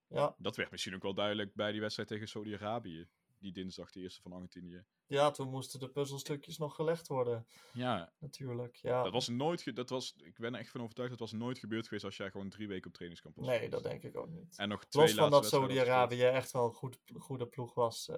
[0.07, 3.07] Ja, Dat werd misschien ook wel duidelijk bij die wedstrijd tegen Saudi-Arabië.
[3.39, 4.83] Die dinsdag, de eerste van Argentinië.
[5.05, 7.47] ja, toen moesten de puzzelstukjes nog gelegd worden.
[7.73, 8.75] Ja, Natuurlijk.
[8.75, 9.03] Ja.
[9.03, 9.75] dat was nooit.
[9.75, 12.31] Dat was, ik ben er echt van overtuigd, dat was nooit gebeurd geweest als jij
[12.31, 13.45] gewoon drie weken op trainingskamp was.
[13.47, 14.57] Nee, dat denk ik ook niet.
[14.57, 18.09] En nog twee Los van dat Saudi-Arabië echt wel een goed, goede ploeg was.
[18.09, 18.17] eh,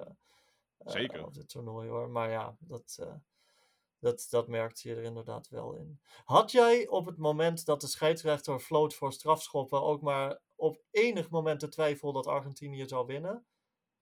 [0.77, 1.25] eh, Zeker.
[1.25, 2.09] op dit toernooi hoor.
[2.09, 3.13] Maar ja, dat, eh,
[3.99, 5.99] dat, dat merkte je er inderdaad wel in.
[6.23, 11.29] Had jij op het moment dat de scheidsrechter floot voor strafschoppen ook maar op enig
[11.29, 13.45] moment de twijfel dat Argentinië zou winnen?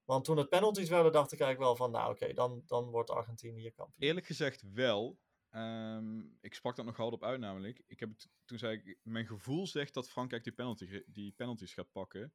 [0.07, 3.09] Want toen het penalties werden, dacht ik eigenlijk wel van, nou oké, dan, dan wordt
[3.09, 4.07] Argentinië kampioen.
[4.07, 5.19] Eerlijk gezegd wel.
[5.49, 7.83] Ehm, ik sprak dat nog altijd op uit namelijk.
[7.87, 11.73] Ik heb het, toen zei ik, mijn gevoel zegt dat Frankrijk die, penalty, die penalties
[11.73, 12.33] gaat pakken.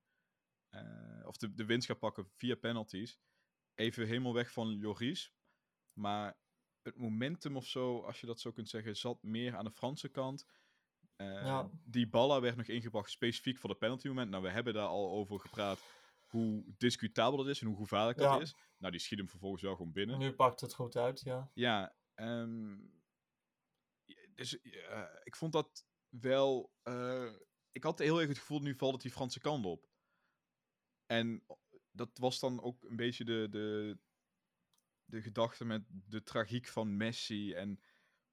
[0.68, 3.18] Eh, of de, de winst gaat pakken via penalties.
[3.74, 5.34] Even helemaal weg van Lloris.
[5.92, 6.38] Maar
[6.82, 10.08] het momentum of zo, als je dat zo kunt zeggen, zat meer aan de Franse
[10.08, 10.46] kant.
[11.16, 11.70] Eh, Ja.
[11.84, 14.30] Die Balla werd nog ingebracht specifiek voor de penalty moment.
[14.30, 15.80] Nou, we hebben daar al over gepraat
[16.32, 18.32] hoe discutabel dat is en hoe gevaarlijk Ja.
[18.32, 18.54] dat is.
[18.78, 20.18] Nou, die schiet hem vervolgens wel gewoon binnen.
[20.18, 21.50] Nu pakt het goed uit, ja.
[21.54, 22.76] Ja, ehm,
[24.34, 24.54] dus
[25.22, 26.74] ik vond dat wel.
[26.82, 27.32] eh,
[27.70, 29.90] ik had heel erg het gevoel, nu valt het die Franse kant op.
[31.06, 31.44] En
[31.90, 33.98] dat was dan ook een beetje de, de,
[35.04, 37.80] de gedachte met de tragiek van Messi en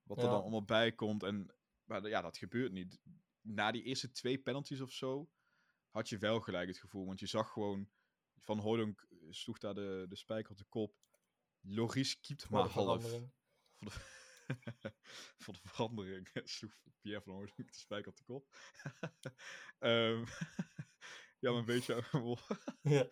[0.04, 0.30] wat er Ja.
[0.30, 1.24] dan allemaal bij komt.
[1.24, 3.00] En maar ja, dat gebeurt niet.
[3.42, 5.30] Na die eerste twee penalties of zo
[5.90, 7.90] had je wel gelijk het gevoel, want je zag gewoon
[8.40, 10.96] Van Hooydonk sloeg daar de, de spijker op de kop.
[11.62, 13.02] Loris kiept maar half.
[13.02, 13.30] Voor
[13.80, 13.92] de,
[15.42, 18.48] voor de verandering sloeg Pierre van Hooydonk de spijker op de kop.
[19.80, 20.26] Ehm,
[21.40, 22.04] ja, maar een beetje...
[22.82, 23.08] Ja.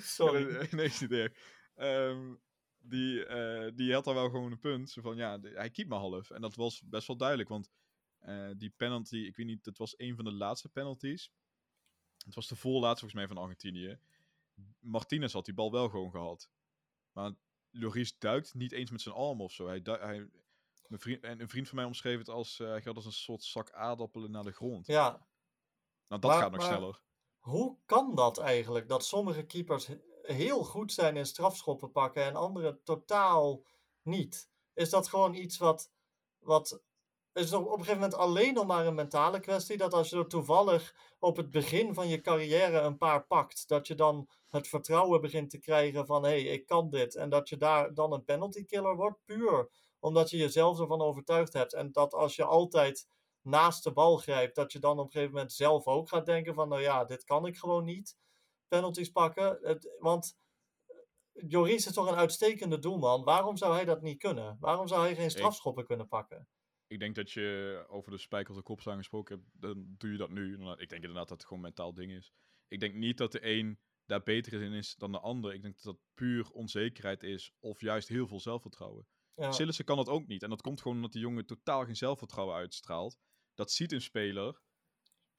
[0.00, 0.68] Sorry.
[0.70, 1.32] Nee, is niet erg.
[1.74, 2.34] Ehm,
[2.78, 4.90] die, eh, die had dan wel gewoon een punt.
[4.90, 6.30] Zo van, ja, hij keept maar half.
[6.30, 7.70] En dat was best wel duidelijk, want
[8.20, 11.32] eh, die penalty, ik weet niet, dat was een van de laatste penalties.
[12.24, 13.98] Het was de voorlaatste volgens mij van Argentinië.
[14.78, 16.50] Martinez had die bal wel gewoon gehad.
[17.12, 17.32] Maar
[17.70, 19.66] Loris duikt niet eens met zijn arm of zo.
[19.66, 20.28] Hij, hij,
[20.86, 23.12] mijn vriend, en een vriend van mij omschreef het als, eh, hij gaat als een
[23.12, 24.86] soort zak aardappelen naar de grond.
[24.86, 25.08] Ja,
[26.08, 27.00] Nou, dat Maar- gaat nog maar- sneller.
[27.38, 28.88] Hoe kan dat eigenlijk?
[28.88, 33.64] Dat sommige keepers he- heel goed zijn in strafschoppen pakken en andere totaal
[34.02, 34.50] niet.
[34.74, 35.92] Is dat gewoon iets wat.
[36.38, 36.82] wat
[37.40, 39.76] is het op een gegeven moment alleen nog maar een mentale kwestie.
[39.76, 43.86] Dat als je er toevallig op het begin van je carrière een paar pakt, dat
[43.86, 47.16] je dan het vertrouwen begint te krijgen van hé, hey, ik kan dit.
[47.16, 49.70] En dat je daar dan een penalty killer wordt, puur
[50.00, 51.74] omdat je jezelf ervan overtuigd hebt.
[51.74, 53.08] En dat als je altijd
[53.42, 56.54] naast de bal grijpt, dat je dan op een gegeven moment zelf ook gaat denken
[56.54, 58.16] van nou ja, dit kan ik gewoon niet.
[58.68, 59.58] Penalties pakken.
[59.62, 60.36] Het, want
[61.32, 63.24] Joris is toch een uitstekende doelman.
[63.24, 64.56] Waarom zou hij dat niet kunnen?
[64.60, 66.48] Waarom zou hij geen strafschoppen kunnen pakken?
[66.90, 70.16] Ik denk dat je over de spijker op de kop gesproken hebt, dan doe je
[70.16, 70.52] dat nu.
[70.52, 72.32] Ik denk inderdaad dat het gewoon een mentaal ding is.
[72.68, 75.54] Ik denk niet dat de een daar beter in is dan de ander.
[75.54, 79.06] Ik denk dat dat puur onzekerheid is of juist heel veel zelfvertrouwen.
[79.34, 79.52] Ja.
[79.52, 80.42] Sillissen kan dat ook niet.
[80.42, 83.18] En dat komt gewoon omdat die jongen totaal geen zelfvertrouwen uitstraalt.
[83.54, 84.60] Dat ziet een speler.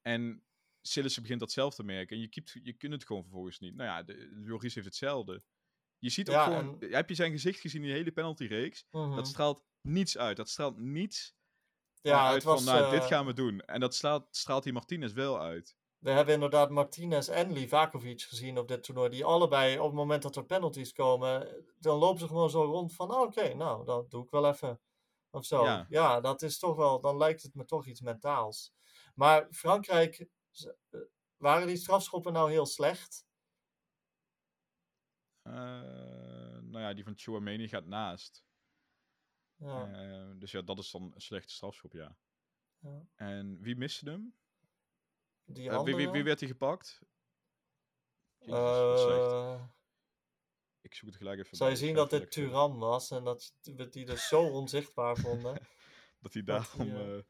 [0.01, 0.43] En
[0.81, 2.15] Sillissen begint dat zelf te merken.
[2.15, 3.75] En je, keept, je kunt het gewoon vervolgens niet.
[3.75, 5.43] Nou ja, de, Joris heeft hetzelfde.
[5.97, 6.77] Je ziet ook gewoon...
[6.79, 8.85] Heb je zijn gezicht gezien in die hele penalty-reeks?
[8.89, 9.23] Dat mhm.
[9.23, 10.37] straalt niets uit.
[10.37, 11.39] Dat straalt niets
[12.01, 13.61] ja, uit het was, van, nou, dit eh, gaan we doen.
[13.61, 15.75] En dat straalt, straalt die Martinez wel uit.
[15.97, 19.09] We hebben inderdaad Martinez en Livakovic gezien op dit toernooi.
[19.09, 22.93] Die allebei op het moment dat er penalties komen, dan lopen ze gewoon zo rond
[22.93, 24.79] van, oh, oké, nou, dat doe ik wel even.
[25.29, 25.63] Of zo.
[25.63, 25.85] Ja.
[25.89, 26.21] ja.
[26.21, 28.73] dat is toch wel, dan lijkt het me toch iets mentaals.
[29.15, 30.27] Maar Frankrijk,
[30.89, 30.99] eh,
[31.37, 33.25] waren die strafschoppen nou heel slecht?
[35.43, 35.53] Uh,
[36.61, 38.43] nou ja, die van Chouameni gaat naast.
[39.62, 39.89] Ja.
[39.89, 42.18] Uh, dus ja, dat is dan een slechte strafschop, ja.
[42.80, 43.05] ja.
[43.16, 44.36] En wie miste hem?
[45.45, 47.01] Die uh, wie, wie, wie, werd hij gepakt?
[48.38, 49.59] Jezus,
[50.82, 53.89] ik zoek het gelijk even Zou je zien dat dit Turan was en dat we
[53.89, 55.68] die dus zo onzichtbaar vonden?
[56.22, 57.24] dat hij daarom...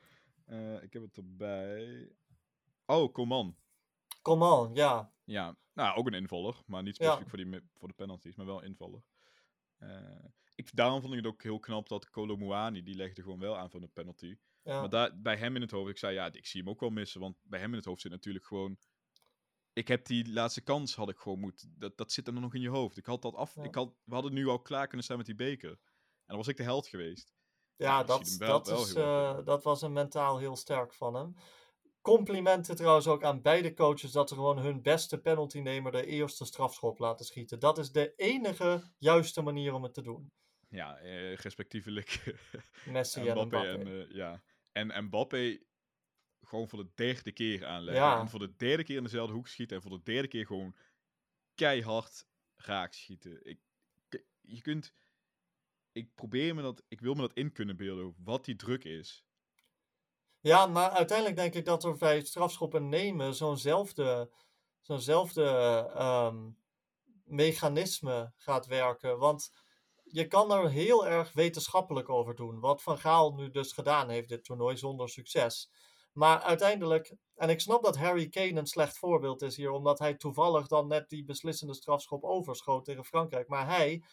[0.82, 2.12] ik heb het erbij...
[2.86, 3.58] Oh, Coman.
[4.22, 5.14] Coman, ja.
[5.24, 8.62] Ja, nou, ook een invaller, maar niet specifiek voor, die, voor de penalties, maar wel
[8.62, 9.04] invaller.
[9.80, 10.26] Uh,
[10.68, 13.70] ik, daarom vond ik het ook heel knap dat Kolomuani, die legde gewoon wel aan
[13.70, 14.38] van de penalty.
[14.64, 16.90] Maar daar, bij hem in het hoofd, ik zei ja, ik zie hem ook wel
[16.90, 18.78] missen, want bij hem in het hoofd zit natuurlijk gewoon...
[19.74, 21.76] Ik heb die laatste kans, had ik gewoon moeten...
[21.78, 22.98] Dat, dat zit er nog in je hoofd.
[22.98, 23.58] Ik had dat af...
[23.58, 25.70] Ik had, we hadden nu al klaar kunnen staan met die beker.
[25.70, 25.78] En
[26.26, 27.34] dan was ik de held geweest.
[27.76, 31.36] Ja, dat, dat, is, uh, dat was een mentaal heel sterk van hem.
[32.02, 37.00] Complimenten trouwens ook aan beide coaches dat ze gewoon hun beste penaltynemer de eerste strafschop
[37.00, 37.60] laten schieten.
[37.60, 40.32] Dat is de enige juiste manier om het te doen.
[40.72, 42.36] Ja, eh, respectievelijk
[42.86, 43.68] Messi en Mbappé.
[43.68, 44.42] En, uh, ja.
[44.72, 45.60] en Mbappé
[46.42, 48.04] gewoon voor de derde keer aanleggen.
[48.04, 48.20] Ja.
[48.20, 49.76] En voor de derde keer in dezelfde hoek schieten.
[49.76, 50.76] En voor de derde keer gewoon
[51.56, 53.46] keihard raak schieten.
[53.46, 53.60] Ik,
[54.42, 54.94] je kunt...
[55.92, 56.84] Ik probeer me dat...
[56.88, 58.16] Ik wil me dat in kunnen beelden.
[58.18, 59.26] Wat die druk is.
[60.40, 64.32] Ja, maar uiteindelijk denk ik dat er bij strafschoppen nemen zo'nzelfde
[64.80, 65.44] zo'nzelfde
[66.00, 66.58] um,
[67.24, 69.18] mechanisme gaat werken.
[69.18, 69.52] Want
[70.12, 72.60] je kan er heel erg wetenschappelijk over doen.
[72.60, 75.72] Wat Van Gaal nu dus gedaan heeft, dit toernooi, zonder succes.
[76.14, 80.14] Maar uiteindelijk, en ik snap dat Harry Kane een slecht voorbeeld is hier, omdat hij
[80.14, 83.48] toevallig dan net die beslissende strafschop overschoot tegen Frankrijk.
[83.48, 84.04] Maar hij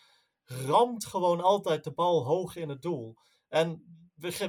[0.44, 3.16] ramt gewoon altijd de bal hoog in het doel.
[3.48, 3.84] En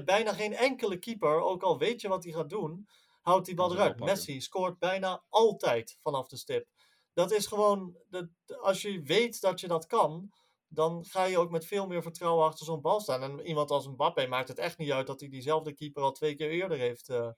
[0.05, 2.87] bijna geen enkele keeper, ook al weet je wat hij gaat doen,
[3.21, 3.99] houdt die bal eruit.
[3.99, 6.67] Messi scoort bijna altijd vanaf de stip.
[7.13, 8.27] Dat is gewoon, dat,
[8.61, 10.31] als je weet dat je dat kan,
[10.69, 13.23] dan ga je ook met veel meer vertrouwen achter zo'n bal staan.
[13.23, 16.35] En iemand als Mbappé maakt het echt niet uit dat hij diezelfde keeper al twee
[16.35, 17.31] keer eerder heeft, uh,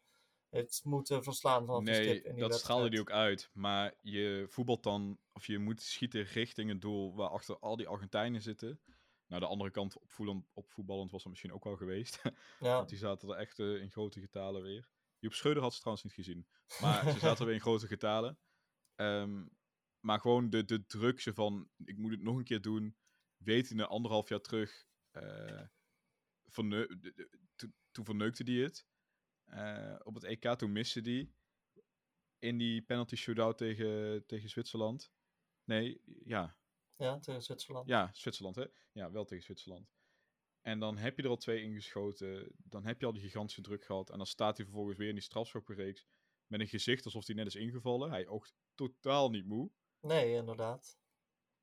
[0.50, 2.34] heeft moeten verslaan vanaf nee, de stip.
[2.34, 3.50] Die dat straalde hij ook uit.
[3.54, 7.88] Maar je voetbalt dan, of je moet schieten richting het doel waar achter al die
[7.88, 8.82] Argentijnen zitten.
[9.28, 9.98] Nou, de andere kant
[10.54, 12.22] op, voetballend was er misschien ook wel geweest.
[12.60, 12.76] Ja.
[12.76, 14.90] Want die zaten er echt uh, in grote getalen weer.
[15.20, 16.48] Joep Schreuder had ze trouwens niet gezien.
[16.82, 18.40] Maar ze zaten weer in grote getalen.
[18.96, 19.52] Um,
[20.00, 22.96] maar gewoon de, de druk van, ik moet het nog een keer doen.
[23.44, 25.68] Weet een anderhalf jaar terug, uh,
[27.92, 28.88] toen verneukte hij het.
[29.46, 31.32] Uh, op het EK toen miste hij
[32.40, 35.12] in die penalty shootout tegen, tegen Zwitserland.
[35.64, 36.58] Nee, ja,
[37.02, 37.88] ja, tegen Zwitserland.
[37.88, 38.66] Ja, Zwitserland, hè?
[38.92, 39.92] Ja, wel tegen Zwitserland.
[40.62, 42.52] En dan heb je er al twee ingeschoten.
[42.58, 44.10] Dan heb je al die gigantische druk gehad.
[44.10, 46.06] En dan staat hij vervolgens weer in die strafschoppenreeks.
[46.48, 48.10] Met een gezicht alsof hij net is ingevallen.
[48.10, 49.72] Hij oogt totaal niet moe.
[50.00, 51.00] Nee, inderdaad.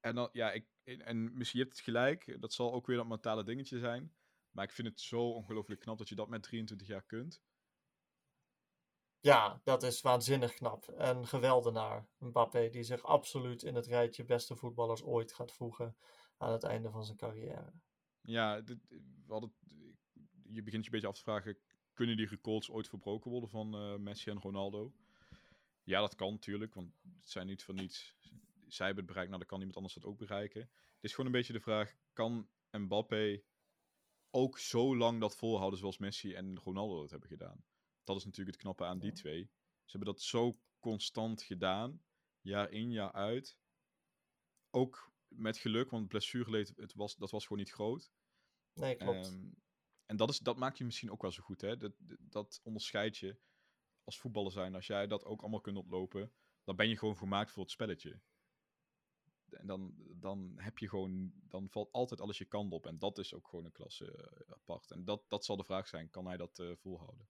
[0.01, 2.40] En dan, ja, ik, en misschien je hebt het gelijk.
[2.40, 4.12] Dat zal ook weer dat mentale dingetje zijn.
[4.51, 7.42] Maar ik vind het zo ongelooflijk knap dat je dat met 23 jaar kunt.
[9.20, 10.88] Ja, dat is waanzinnig knap.
[10.88, 15.96] En geweldenaar, Mbappé, die zich absoluut in het rijtje beste voetballers ooit gaat voegen
[16.36, 17.72] aan het einde van zijn carrière.
[18.20, 19.55] Ja, dit, we hadden,
[20.42, 21.59] je begint je een beetje af te vragen,
[21.92, 24.92] kunnen die records ooit verbroken worden van uh, Messi en Ronaldo?
[25.82, 28.16] Ja, dat kan natuurlijk, want het zijn niet van niets.
[28.69, 30.61] Zij hebben het bereikt, nou dan kan iemand anders dat ook bereiken.
[30.61, 33.43] Het is gewoon een beetje de vraag, kan Mbappé
[34.31, 37.64] ook zo lang dat volhouden zoals Messi en Ronaldo dat hebben gedaan.
[38.05, 39.51] Dat is natuurlijk het knappe aan die twee.
[39.85, 42.03] Ze hebben dat zo constant gedaan,
[42.41, 43.59] jaar in, jaar uit.
[44.71, 48.12] Ook met geluk, want blessureleed, het was, dat was gewoon niet groot.
[48.73, 49.27] Nee, klopt.
[49.27, 49.51] Ehm,
[50.07, 51.77] en dat, is, dat maakt je misschien ook wel zo goed, hè?
[51.77, 53.39] Dat, dat onderscheid je
[54.05, 54.75] als voetballer zijn.
[54.75, 56.33] Als jij dat ook allemaal kunt oplopen,
[56.64, 58.21] dan ben je gewoon gemaakt voor het spelletje.
[59.51, 62.86] En dan, dan heb je gewoon, dan valt altijd alles je kant op.
[62.86, 64.90] En dat is ook gewoon een klasse eh, apart.
[64.90, 67.28] En dat, dat zal de vraag zijn, kan hij dat eh, volhouden?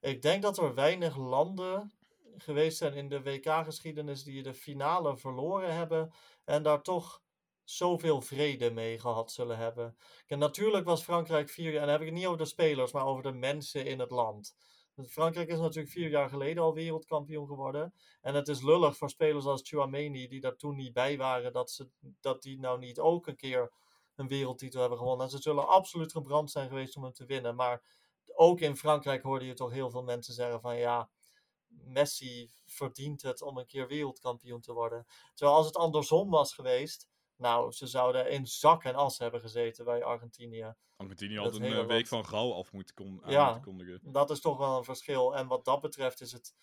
[0.00, 1.92] Ik denk dat er weinig landen
[2.36, 6.12] geweest zijn in de WK-geschiedenis die de finale verloren hebben
[6.44, 7.22] en daar toch
[7.64, 9.96] zoveel vrede mee gehad zullen hebben.
[10.26, 13.06] En natuurlijk was Frankrijk vier en dan heb ik het niet over de spelers, maar
[13.06, 14.56] over de mensen in het land.
[15.02, 17.94] Frankrijk is natuurlijk vier jaar geleden al wereldkampioen geworden.
[18.20, 21.70] En het is lullig voor spelers als Chouameni, die daar toen niet bij waren, dat,
[21.70, 21.88] ze,
[22.20, 23.72] dat die nou niet ook een keer
[24.14, 25.24] een wereldtitel hebben gewonnen.
[25.24, 27.54] En ze zullen absoluut gebrand zijn geweest om hem te winnen.
[27.54, 27.82] Maar
[28.34, 31.10] ook in Frankrijk hoorde je toch heel veel mensen zeggen van ja,
[31.68, 35.06] Messi verdient het om een keer wereldkampioen te worden.
[35.34, 39.84] Terwijl als het andersom was geweest, nou, ze zouden in zak en as hebben gezeten
[39.84, 40.74] bij Argentinië.
[40.96, 42.08] Argentinië had een eh, week land.
[42.08, 43.44] van rouw af moeten, kon, Ja.
[43.44, 44.12] moeten kondigen.
[44.12, 45.36] Dat is toch wel een verschil.
[45.36, 46.54] En wat dat betreft is het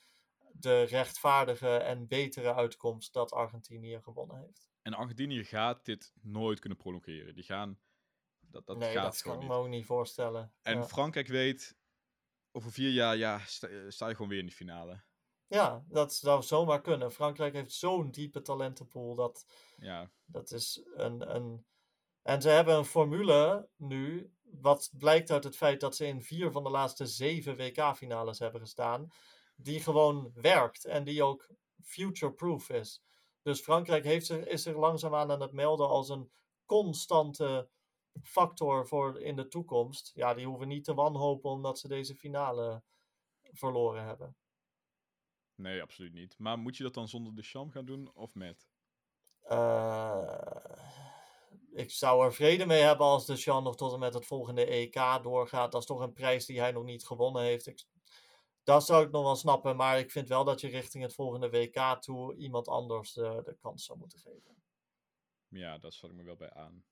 [0.54, 4.70] de rechtvaardige en betere uitkomst dat Argentinië gewonnen heeft.
[4.82, 7.36] En Argentinië gaat dit nooit kunnen prolongeren.
[7.36, 7.80] Die gaan,
[8.40, 10.54] dat, dat nee, gaat dat kan ik me ook niet voorstellen.
[10.62, 10.86] En ja.
[10.86, 11.78] Frankrijk weet,
[12.52, 15.04] over vier jaar, ja, sta, eh, sta je gewoon weer in de finale.
[15.52, 17.12] Ja, dat zou zomaar kunnen.
[17.12, 19.46] Frankrijk heeft zo'n diepe talentenpool dat
[19.78, 21.66] Ja, Dat is een, een.
[22.22, 24.34] En ze hebben een formule nu.
[24.42, 28.62] Wat blijkt uit het feit dat ze in vier van de laatste zeven WK-finales hebben
[28.62, 29.08] gestaan.
[29.56, 31.50] Die gewoon werkt en die ook
[31.84, 33.02] future-proof is.
[33.42, 36.32] Dus Frankrijk heeft zich, is zich langzaamaan aan het melden als een
[36.66, 37.70] constante
[38.24, 40.12] factor voor in de toekomst.
[40.14, 42.84] Ja, die hoeven niet te wanhopen omdat ze deze finale
[43.52, 44.36] verloren hebben.
[45.62, 46.38] Nee, absoluut niet.
[46.38, 48.70] Maar moet je dat dan zonder de Cham gaan doen of met?
[49.42, 50.52] Eh,
[51.72, 54.66] ik zou er vrede mee hebben als de Sean nog tot en met het volgende
[54.66, 55.72] EK doorgaat.
[55.72, 57.68] Dat is toch een prijs die hij nog niet gewonnen heeft.
[57.68, 57.86] Ik,
[58.64, 61.50] dat zou ik nog wel snappen, maar ik vind wel dat je richting het volgende
[61.50, 64.64] WK toe iemand anders de, de kans zou moeten geven.
[65.48, 66.84] Ja, daar zat ik me wel bij aan.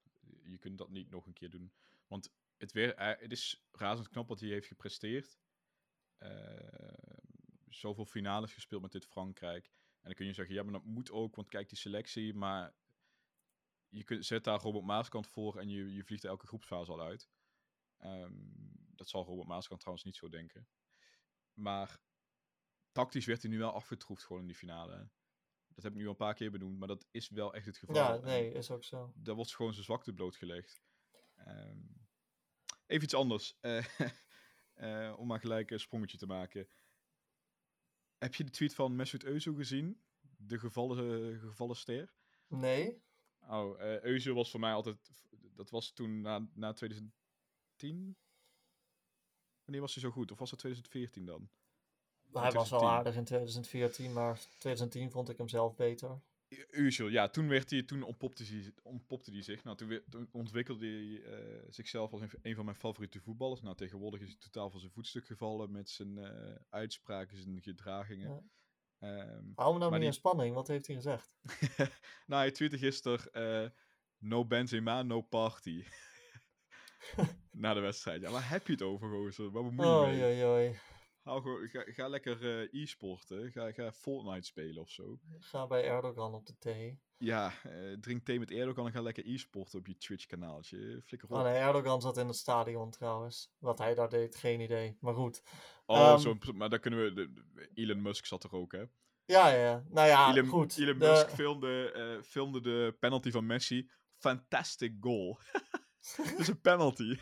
[0.43, 1.73] Je kunt dat niet nog een keer doen.
[2.07, 5.39] Want het, weer, eh, het is razend knap wat hij heeft gepresteerd.
[6.17, 6.29] Eh,
[7.69, 9.65] zoveel finales gespeeld met dit Frankrijk.
[9.65, 12.33] En dan kun je zeggen, ja, maar dat moet ook, want kijk die selectie.
[12.33, 12.73] Maar
[13.89, 17.29] je kunt, zet daar Robert Maaskant voor en je, je vliegt elke groepsfase al uit.
[17.97, 18.33] Ehm,
[18.95, 20.67] dat zal Robert Maaskant trouwens niet zo denken.
[21.53, 21.99] Maar
[22.91, 25.09] tactisch werd hij nu wel afgetroefd gewoon in die finale.
[25.67, 27.77] Dat heb ik nu al een paar keer benoemd, maar dat is wel echt het
[27.77, 27.95] geval.
[27.95, 29.13] Ja, nee, is ook zo.
[29.15, 30.81] daar wordt gewoon zijn zwakte blootgelegd.
[31.35, 31.79] Ehm,
[32.85, 33.57] even iets anders.
[33.59, 33.85] eh,
[34.73, 36.67] eh, om maar gelijk een sprongetje te maken.
[38.19, 40.01] Heb je de tweet van Mesut Özil gezien?
[40.37, 42.13] De gevallen, gevallen ster?
[42.47, 43.01] Nee?
[43.47, 44.97] Oh, eh Özil was voor mij altijd...
[45.55, 48.17] Dat was toen na, na 2010?
[49.63, 50.31] Wanneer was hij zo goed?
[50.31, 51.49] Of was dat 2014 dan?
[52.31, 52.89] Hij was wel 2010.
[52.89, 56.21] aardig in 2014, maar 2010 vond ik hem zelf beter.
[56.71, 59.63] Özil, ja, toen, werd hij, toen ontpopte, hij, ontpopte hij zich.
[59.63, 63.61] Nou, toen, weer- toen ontwikkelde hij eh, zichzelf als een, een van mijn favoriete voetballers.
[63.61, 68.29] Nou, tegenwoordig is hij totaal van zijn voetstuk gevallen met zijn eh, uitspraken, zijn gedragingen.
[68.29, 68.43] Ja.
[69.07, 71.35] Ehm, Hou me nou Maar niet die- in spanning, wat heeft hij gezegd?
[72.27, 73.69] nou, hij tweette gisteren, eh,
[74.17, 75.83] no Benzema, no party.
[77.51, 78.21] Na de wedstrijd.
[78.21, 79.51] Ja, waar heb je het over, gozer?
[79.51, 80.79] Waar bemoei je Oh, mee?
[81.23, 83.51] Hou ga, ga lekker eh, e-sporten.
[83.51, 85.19] Ga, ga Fortnite spelen of zo.
[85.39, 86.99] Ga bij Erdogan op de thee.
[87.17, 91.01] Ja, eh, drink thee met Erdogan en ga lekker e-sporten op je Twitch-kanaaltje.
[91.05, 91.35] Flikker op.
[91.37, 93.51] Oh nee, Erdogan zat in het stadion trouwens.
[93.57, 94.97] Wat hij daar deed, geen idee.
[94.99, 95.41] Maar goed.
[95.85, 97.13] Oh, Ehm, zo, maar daar kunnen we...
[97.13, 98.83] de- Elon Musk zat er ook, hè?
[99.25, 99.83] Ja, ja.
[99.89, 100.77] Nou ja, Elon, goed.
[100.77, 103.89] Elon de- Musk filmde, eh, filmde de penalty van Messi.
[104.17, 105.39] Fantastic goal.
[106.17, 107.17] Dat is een penalty.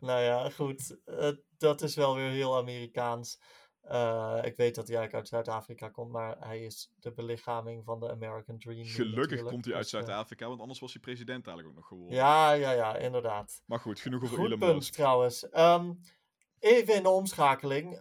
[0.00, 0.96] Nou ja, goed.
[1.04, 3.40] eh, dat is wel weer heel Amerikaans.
[3.80, 8.00] Eh, ik weet dat hij eigenlijk uit Zuid-Afrika komt, maar hij is de belichaming van
[8.00, 8.84] de American Dream.
[8.84, 11.74] Gelukkig natuurlijk, komt hij uit dus, eh, Zuid-Afrika, want anders was hij president eigenlijk ook
[11.74, 12.16] nog geworden.
[12.16, 13.62] Ja, ja, ja, inderdaad.
[13.66, 14.92] Maar goed, genoeg over Elon punt Musk.
[14.92, 15.48] trouwens.
[15.48, 15.92] Ehm,
[16.58, 18.00] even in de omschakeling.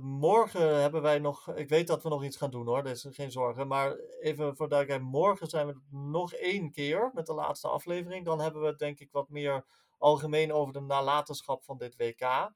[0.00, 1.48] Morgen hebben wij nog.
[1.54, 3.66] Ik weet dat we nog iets gaan doen hoor, dus geen zorgen.
[3.66, 8.24] Maar even voor duidelijkheid: morgen zijn we nog één keer met de laatste aflevering.
[8.24, 9.64] Dan hebben we denk ik wat meer
[10.00, 12.52] algemeen over de nalatenschap van dit WK.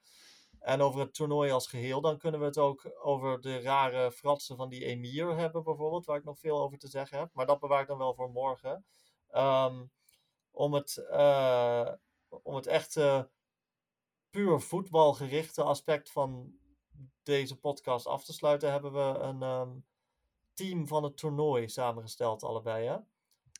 [0.59, 2.01] En over het toernooi als geheel.
[2.01, 6.05] Dan kunnen we het ook over de rare fratsen van die Emir hebben, bijvoorbeeld.
[6.05, 7.31] Waar ik nog veel over te zeggen heb.
[7.33, 8.85] Maar dat bewaar ik dan wel voor morgen.
[9.29, 9.85] Ehm,
[10.51, 10.97] om het.
[10.97, 11.93] eh,
[12.43, 13.31] om het echte
[14.31, 16.59] puur voetbalgerichte aspect van
[17.23, 19.79] deze podcast af te sluiten, hebben we een ehm,
[20.55, 22.87] team van het toernooi samengesteld, allebei.
[22.87, 22.97] Hè?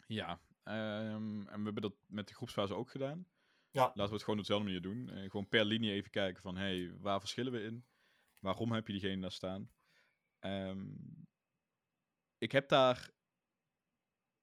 [0.07, 3.27] Ja, ehm, en we hebben dat met de groepsfase ook gedaan.
[3.75, 3.83] Ja.
[3.83, 5.09] Laten we het gewoon op dezelfde manier doen.
[5.09, 7.87] Eh, gewoon per linie even kijken van, hey, waar verschillen we in?
[8.39, 9.71] Waarom heb je diegene daar staan?
[10.39, 10.87] Ehm,
[12.39, 13.11] ik heb daar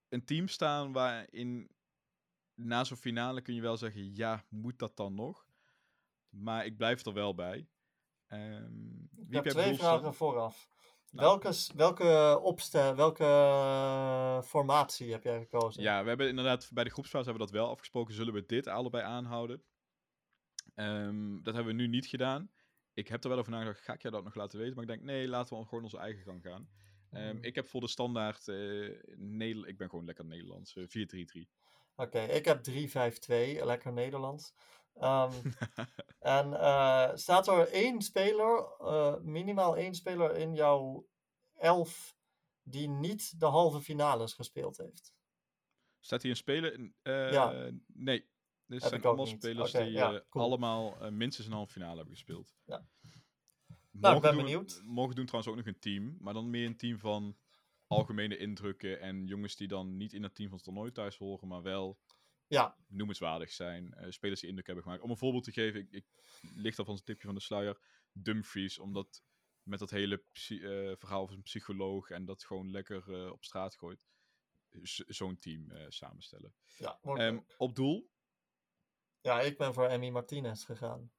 [0.10, 1.72] een team staan waarin
[2.54, 5.48] na zo'n finale kun je wel zeggen, ja, moet dat dan nog?
[6.30, 7.68] Maar ik blijf er wel bij.
[8.28, 10.70] Wie Ik heb twee vragen vooraf.
[11.12, 11.28] Nou.
[11.28, 15.84] Welke, welke opstel, welke eh, formatie heb jij gekozen?
[15.84, 18.14] Ja, we hebben inderdaad bij de groepsfase hebben we dat wel afgesproken.
[18.14, 19.64] Zullen we dit allebei aanhouden?
[20.76, 22.51] Ehm, dat hebben we nu niet gedaan.
[22.93, 24.74] Ik heb er wel over nagedacht, ga ik jou dat nog laten weten?
[24.74, 26.70] Maar ik denk, nee, laten we gewoon onze eigen gang gaan.
[27.12, 27.43] Ehm, Hmm.
[27.43, 31.49] ik heb voor de standaard, eh Nederland, ik ben gewoon lekker Nederlands, eh, 4-3-3.
[31.95, 34.53] Oké, ik heb 3-5-2, lekker Nederlands.
[34.94, 35.32] Ehm,
[36.38, 41.08] en eh, staat er één speler, eh, minimaal één speler in jouw
[41.54, 42.16] elf
[42.64, 45.14] die niet de halve finales gespeeld heeft?
[46.00, 46.74] Staat hier een speler?
[46.74, 46.96] in?
[47.02, 47.72] Eh, Ja.
[47.86, 48.30] Nee.
[48.66, 50.46] Dit Heb zijn allemaal spelers die ja, cool.
[50.46, 52.56] allemaal minstens een halve finale hebben gespeeld.
[52.64, 52.88] Ja.
[53.92, 54.82] Nou, ik ben doen benieuwd.
[54.84, 57.38] Morgen doen we trouwens ook nog een team, maar dan meer een team van
[57.88, 61.48] algemene indrukken en jongens die dan niet in het team van het toernooi thuis horen,
[61.48, 62.00] maar wel
[62.52, 63.93] Ja, noemenswaardig zijn.
[63.93, 65.04] eh, spelers die indruk hebben gemaakt.
[65.04, 66.06] Om een voorbeeld te geven, ik, ik
[66.56, 67.80] licht al van zijn tipje van de sluier,
[68.12, 69.24] Dumfries, omdat
[69.64, 73.76] met dat hele eh, verhaal van een psycholoog en dat gewoon lekker eh, op straat
[73.76, 73.99] gooit,
[75.08, 76.54] zo'n team samenstellen.
[76.78, 78.12] ja, Ehm, op doel,
[79.22, 81.12] ja, ik ben voor Emmy Martinez gegaan.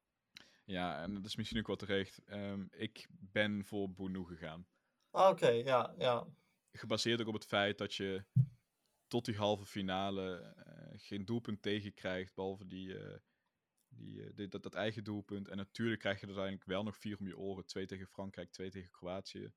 [0.65, 2.19] ja, en dat is misschien ook wat terecht.
[2.25, 4.67] Ehm, ik ben voor Bounou gegaan.
[5.11, 6.27] Ah, Oké, ja, ja.
[6.73, 8.25] Gebaseerd ook op het feit dat je
[9.07, 10.55] tot die halve finale
[10.99, 13.19] geen doelpunt tegenkrijgt, behalve die, eh,
[13.89, 15.49] die, eh, dit- dat, dat eigen doelpunt.
[15.49, 17.67] En natuurlijk krijg je er uiteindelijk wel nog vier om je oren.
[17.67, 19.53] Twee tegen Frankrijk, twee tegen Kroatië.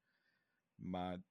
[0.75, 1.23] Maar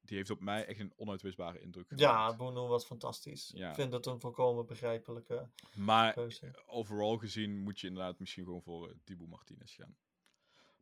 [0.00, 2.36] die heeft op mij echt een onuitwisbare indruk Ja.
[2.36, 3.50] Bono was fantastisch.
[3.54, 3.68] Ja.
[3.68, 6.62] Ik vind het een volkomen begrijpelijke Maar keuze.
[6.66, 9.96] overal gezien moet je inderdaad misschien gewoon voor uh, Martinez gaan.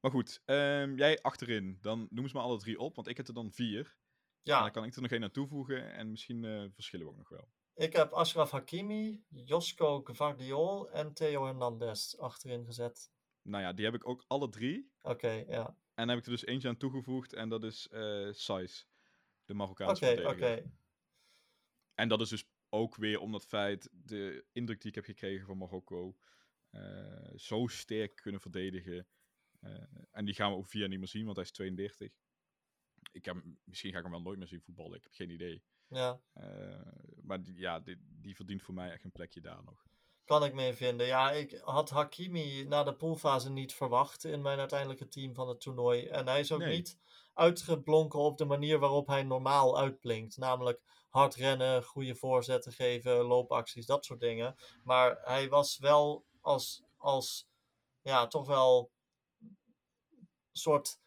[0.00, 1.78] Maar goed, ehm, jij achterin.
[1.80, 3.80] Dan noem ze maar alle drie op, want ik heb er dan vier.
[3.80, 7.18] En Ja, dan kan ik er nog één aan toevoegen en misschien verschillen we ook
[7.18, 7.48] nog wel.
[7.80, 13.12] Ik heb Ashraf Hakimi, Josko Gvardiol en Theo Hernandez achterin gezet.
[13.42, 14.90] Nou ja, die heb ik ook alle drie.
[15.02, 15.66] Oké, ja.
[15.66, 17.88] En dan heb ik er dus eentje aan toegevoegd en dat is
[18.30, 18.84] Saiz,
[19.44, 20.14] de Oké, Marokkaanse oké.
[20.14, 20.70] verdediger.
[21.94, 25.46] En dat is dus ook weer om dat feit, de indruk die ik heb gekregen
[25.46, 26.16] van Marokko,
[26.70, 29.06] eh, zo sterk kunnen verdedigen.
[29.60, 32.12] Eh, en die gaan we ook via niet meer zien, want hij is 32.
[33.12, 35.62] Ik heb, misschien ga ik hem wel nooit meer zien voetballen, ik heb geen idee.
[35.90, 36.80] Ja, Eh,
[37.22, 39.84] maar die, ja, die, die verdient voor mij echt een plekje daar nog.
[40.24, 41.06] kan ik mee vinden.
[41.06, 45.60] Ja, ik had Hakimi na de poolfase niet verwacht in mijn uiteindelijke team van het
[45.60, 46.06] toernooi.
[46.06, 46.76] En hij is ook Nee.
[46.76, 46.98] niet
[47.34, 50.36] uitgeblonken op de manier waarop hij normaal uitblinkt.
[50.36, 54.54] Namelijk hard rennen, goede voorzetten geven, loopacties, dat soort dingen.
[54.84, 57.48] Maar hij was wel als, als
[58.00, 58.90] ja, toch wel
[60.52, 60.98] soort,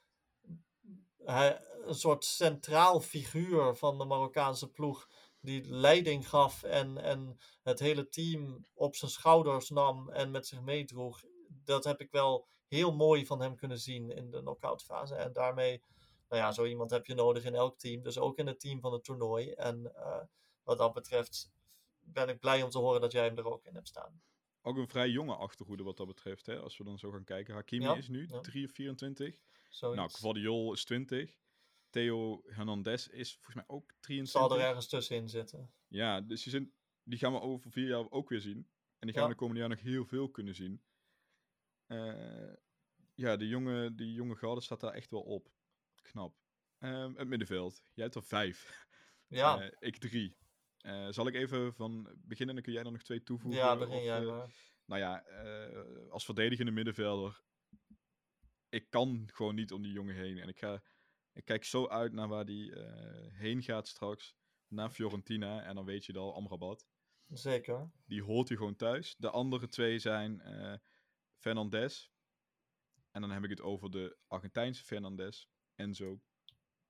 [1.18, 5.10] hij, een soort centraal figuur van de Marokkaanse ploeg.
[5.40, 10.62] Die leiding gaf en, en het hele team op zijn schouders nam en met zich
[10.62, 11.24] meedroeg.
[11.48, 15.16] Dat heb ik wel heel mooi van hem kunnen zien in de knock-out fase.
[15.16, 15.84] En daarmee,
[16.30, 18.04] nou ja, zo iemand heb je nodig in elk team.
[18.04, 19.52] Dus ook in het team van het toernooi.
[19.52, 20.22] En eh,
[20.64, 21.52] wat dat betreft
[22.00, 24.22] ben ik blij om te horen dat jij hem er ook in hebt staan.
[24.62, 27.54] Ook een vrij jonge achterhoede wat dat betreft, hè, als we dan zo gaan kijken.
[27.54, 28.40] Hakimi Ja, is nu ja.
[28.40, 29.40] 3 of 24.
[29.70, 29.98] Zoiets.
[29.98, 31.42] Nou, Kvadiol is 20.
[31.94, 34.50] Theo Hernandez is volgens mij ook 23.
[34.50, 35.74] zal er ergens tussenin zitten.
[35.88, 36.74] Ja, dus die, zijn,
[37.04, 38.70] die gaan we over vier jaar ook weer zien.
[39.00, 39.28] En die gaan Ja.
[39.28, 40.84] we de komende jaar nog heel veel kunnen zien.
[41.86, 42.54] Eh,
[43.14, 45.52] ja, de jonge, die jonge garde staat daar echt wel op.
[46.02, 46.38] Knap.
[46.78, 47.84] Ehm, het middenveld.
[47.94, 48.62] Jij hebt er vijf.
[49.28, 50.38] Ja, Eh, ik drie.
[50.78, 53.60] Eh, zal ik even van beginnen, dan kun jij er nog twee toevoegen?
[53.60, 54.50] ja begin of, jij maar.
[54.86, 55.18] nou ja,
[56.10, 57.42] als verdedigende middenvelder.
[58.70, 60.38] Ik kan gewoon niet om die jongen heen.
[60.38, 60.84] En ik, ga,
[61.34, 64.36] ik kijk zo uit naar waar die eh, heen gaat straks.
[64.68, 65.64] Naar Fiorentina.
[65.64, 66.88] En dan weet je het al, Amrabat.
[67.28, 67.92] Zeker.
[68.06, 69.16] Die hoort hij gewoon thuis.
[69.18, 70.74] De andere twee zijn eh
[71.38, 72.12] Fernandes.
[73.12, 75.50] En dan heb ik het over de Argentijnse Fernandes.
[75.76, 76.22] Enzo.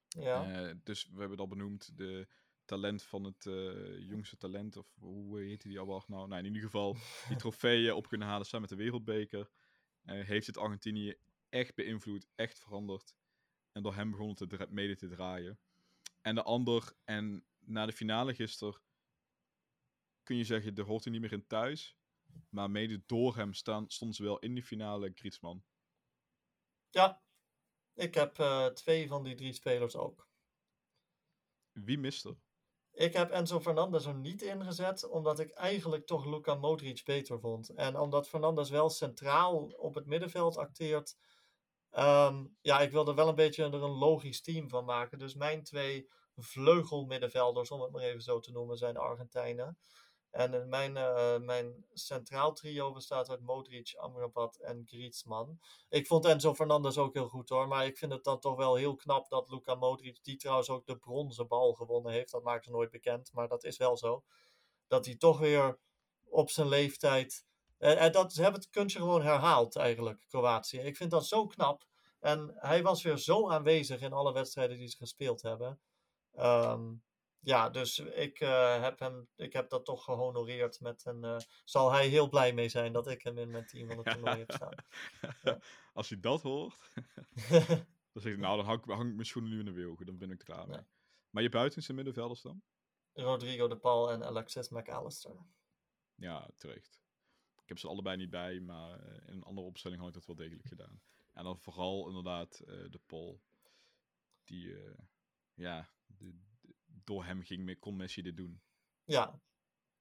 [0.07, 0.51] Ja.
[0.51, 1.97] Eh, dus we hebben het al benoemd.
[1.97, 2.27] De
[2.65, 4.77] talent van het eh, jongste talent.
[4.77, 6.27] Of hoe heet die award nou?
[6.27, 9.49] Nou, in ieder geval die trofeeën op kunnen halen samen met de wereldbeker.
[10.03, 11.15] Heeft het Argentinië
[11.49, 13.15] echt beïnvloed, echt veranderd.
[13.73, 15.59] En door hem begonnen te mede te draaien.
[16.21, 18.81] En de ander, en na de finale gisteren
[20.23, 21.97] kun je zeggen, er hoort hij niet meer in thuis.
[22.49, 25.63] Maar mede door hem staan, stonden ze wel in die finale Griezmann.
[26.89, 27.21] Ja,
[27.93, 30.27] ik heb eh, twee van die drie spelers ook.
[31.71, 32.37] Wie mist er?
[32.91, 37.69] Ik heb Enzo Fernandez er niet ingezet, omdat ik eigenlijk toch Luka Modric beter vond.
[37.69, 41.17] En omdat Fernandez wel centraal op het middenveld acteert.
[41.93, 45.19] Ehm, ja, ik wilde wel een beetje er een logisch team van maken.
[45.19, 49.77] Dus mijn twee vleugelmiddenvelders, om het maar even zo te noemen, zijn Argentijnen.
[50.33, 55.59] En eh, mijn, eh, mijn centraal trio bestaat uit Modric, Amrabat en Griezmann.
[55.89, 57.67] Ik vond Enzo Fernandez ook heel goed hoor.
[57.67, 60.85] Maar ik vind het dan toch wel heel knap dat Luka Modric, die trouwens ook
[60.85, 62.31] de bronzen bal gewonnen heeft.
[62.31, 64.23] Dat maakt ze nooit bekend, maar dat is wel zo.
[64.87, 65.79] Dat hij toch weer
[66.23, 67.45] op zijn leeftijd.
[67.83, 70.79] En dat, ze hebben het kunstje gewoon herhaald eigenlijk, Kroatië.
[70.79, 71.83] Ik vind dat zo knap.
[72.19, 75.79] En hij was weer zo aanwezig in alle wedstrijden die ze gespeeld hebben.
[76.31, 76.93] Ehm,
[77.39, 81.23] ja, dus ik, eh, heb hem, ik heb dat toch gehonoreerd met een.
[81.23, 84.05] eh, zal hij heel blij mee zijn dat ik hem in mijn team van het
[84.05, 84.75] toernooi heb staan.
[85.93, 86.89] Als je dat hoort,
[88.13, 90.05] dan zeg ik, nou, dan hang, ik- hang ik mijn schoenen nu in de wilgen.
[90.05, 90.77] Dan ben ik er klaar mee.
[90.77, 90.87] Ja.
[91.29, 92.61] Maar je buitenste middenvelders dan?
[93.13, 95.35] Rodrigo de Paul en Alexis McAllister.
[96.15, 97.02] Ja, terecht.
[97.63, 100.25] Ik heb ze allebei niet bij, maar eh, in een andere opstelling had ik dat
[100.25, 101.01] wel degelijk gedaan.
[101.33, 103.41] En dan vooral inderdaad eh, de Paul.
[104.43, 104.97] Die, eh,
[105.53, 105.89] ja,
[106.85, 108.61] door hem ging, me- kon Messi dit doen.
[109.03, 109.39] Ja,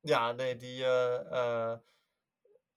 [0.00, 0.84] ja nee, die.
[0.84, 1.78] eh,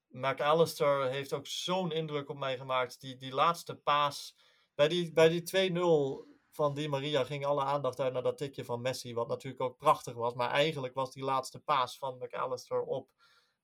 [0.08, 3.02] McAllister heeft ook zo'n indruk op mij gemaakt.
[3.02, 4.36] Die, die laatste paas.
[4.76, 8.66] Bij die, bij die 2-0 van Di Maria ging alle aandacht uit naar dat tikje
[8.66, 9.14] van Messi.
[9.14, 10.34] Wat natuurlijk ook prachtig was.
[10.34, 13.10] Maar eigenlijk was die laatste paas van McAllister op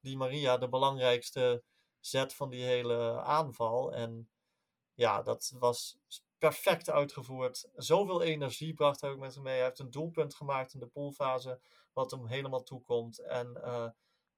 [0.02, 1.64] Di Maria de belangrijkste
[2.00, 3.94] zet van die hele aanval.
[3.94, 4.30] En
[4.94, 5.98] ja, dat was
[6.38, 7.70] perfect uitgevoerd.
[7.76, 9.56] Zoveel energie bracht hij ook met zich mee.
[9.56, 11.60] Hij heeft een doelpunt gemaakt in de poolfase.
[11.94, 13.20] Wat hem helemaal toekomt.
[13.20, 13.90] En eh,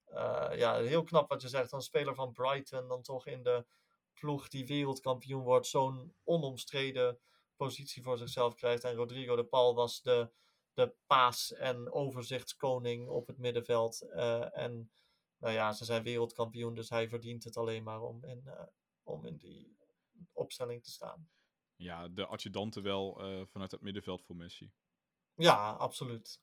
[0.05, 1.72] eh, ja, heel knap wat je zegt.
[1.72, 3.66] Een speler van Brighton dan toch in de
[4.14, 5.68] ploeg die wereldkampioen wordt.
[5.68, 7.20] Zo'n onomstreden
[7.55, 8.84] positie voor zichzelf krijgt.
[8.84, 10.30] En Rodrigo de Paul was de,
[10.74, 14.01] de paas- en overzichtskoning op het middenveld.
[14.01, 14.91] Eh, en
[15.44, 16.76] nou ja, ze zijn wereldkampioen.
[16.76, 18.64] Dus hij verdient het alleen maar om in, eh,
[19.04, 19.78] om in die
[20.32, 21.30] opstelling te staan.
[21.76, 24.72] Ja, de adjudanten wel eh, vanuit het middenveld voor Messi.
[25.36, 26.41] Ja, absoluut.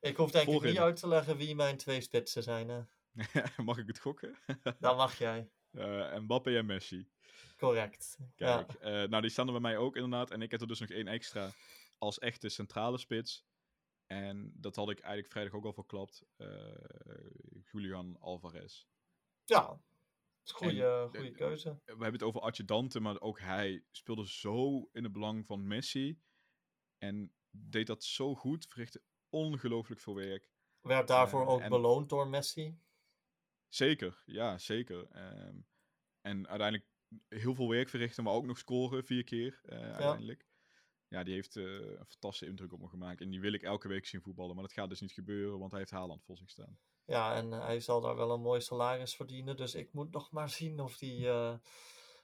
[0.00, 2.68] Ik hoef denk ik niet uit te leggen wie mijn twee spitsen zijn.
[2.68, 2.82] Hè.
[3.64, 4.38] Mag ik het gokken?
[4.80, 5.50] Dan mag jij.
[5.72, 7.08] Eh Mbappé en Messi.
[7.56, 8.18] Correct.
[8.34, 9.06] Kijk, Ja.
[9.06, 10.30] nou die staan er bij mij ook inderdaad.
[10.30, 11.50] En ik heb er dus nog één extra
[11.98, 13.44] als echte centrale spits.
[14.06, 16.24] En dat had ik eigenlijk vrijdag ook al verklapt.
[16.36, 16.74] eh,
[17.72, 18.84] Julian Alvarez.
[19.44, 19.80] Ja,
[20.44, 21.70] goede, eh, keuze.
[21.84, 26.20] We hebben het over adjudanten, maar ook hij speelde zo in het belang van Messi.
[26.98, 30.50] En deed dat zo goed, verrichtte ongelooflijk veel werk.
[30.80, 32.78] Werd daarvoor eh, ook en- beloond door Messi.
[33.68, 35.06] Zeker, ja, zeker.
[35.10, 35.60] Ehm,
[36.20, 36.90] en uiteindelijk
[37.28, 40.40] heel veel werk verrichten, maar ook nog scoren vier keer uiteindelijk.
[40.42, 40.55] Ja,
[41.08, 43.20] die heeft eh, een fantastische indruk op me gemaakt.
[43.20, 44.54] En die wil ik elke week zien voetballen.
[44.54, 46.78] Maar dat gaat dus niet gebeuren, want hij heeft Haaland voor zich staan.
[47.04, 49.56] Ja, en eh, hij zal daar wel een mooi salaris verdienen.
[49.56, 51.54] Dus ik moet nog maar zien of die, eh,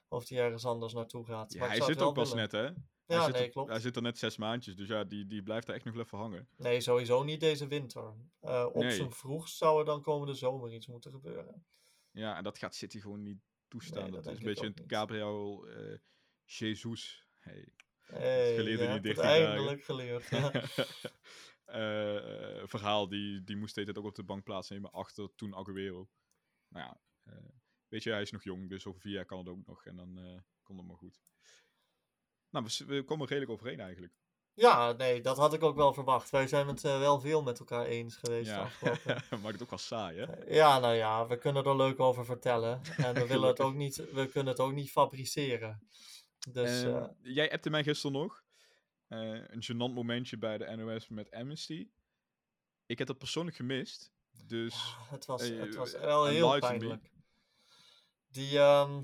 [0.07, 1.53] of die ergens anders naartoe gaat.
[1.53, 2.41] Ja, Maar hij zit ook pas willen.
[2.43, 2.81] net, hè?
[3.05, 3.69] Ja, hij, zit nee, er, klopt.
[3.69, 6.17] hij zit er net zes maandjes, dus ja, die, die blijft daar echt nog even
[6.17, 6.47] hangen.
[6.57, 8.13] Nee, sowieso niet deze winter.
[8.39, 8.91] Eh, op Nee.
[8.91, 11.65] zijn vroegst zou er dan komende zomer iets moeten gebeuren.
[12.11, 14.03] Ja, en dat gaat City gewoon niet toestaan.
[14.03, 14.83] Nee, dat, dat is een beetje een.
[14.87, 15.97] Gabriel eh
[16.45, 17.27] Jesus.
[17.39, 17.73] Hey.
[18.05, 19.47] Hey, in die hebt het 13 dagen.
[19.47, 20.27] eindelijk geleerd.
[20.29, 20.51] ja.
[21.65, 26.09] Eh, eh, verhaal, die, die moest tijd ook op de bank plaatsnemen achter toen Aguero.
[26.67, 27.49] Nou ja, eh,
[27.87, 29.85] weet je, hij is nog jong, dus over vier jaar kan het ook nog.
[29.85, 31.21] En dan eh komt het maar goed.
[32.49, 34.13] Nou, we, komen redelijk overeen eigenlijk.
[34.53, 36.29] Ja, nee, dat had ik ook wel verwacht.
[36.29, 38.69] Wij zijn het wel veel met elkaar eens geweest Ja,
[39.41, 40.53] maakt het ook wel saai, hè?
[40.55, 42.81] Ja, nou ja, we kunnen er leuk over vertellen.
[43.05, 45.87] En we, willen het ook niet, we kunnen het ook niet fabriceren.
[46.51, 48.43] Dus eh, Jij appte mij gisteren nog.
[49.07, 51.89] eh, een gênant momentje bij de NOS met Amnesty.
[52.85, 54.11] Ik heb dat persoonlijk gemist.
[54.45, 57.11] Dus ja, het, was, eh, het was wel heel pijnlijk.
[58.27, 59.03] Die, ehm,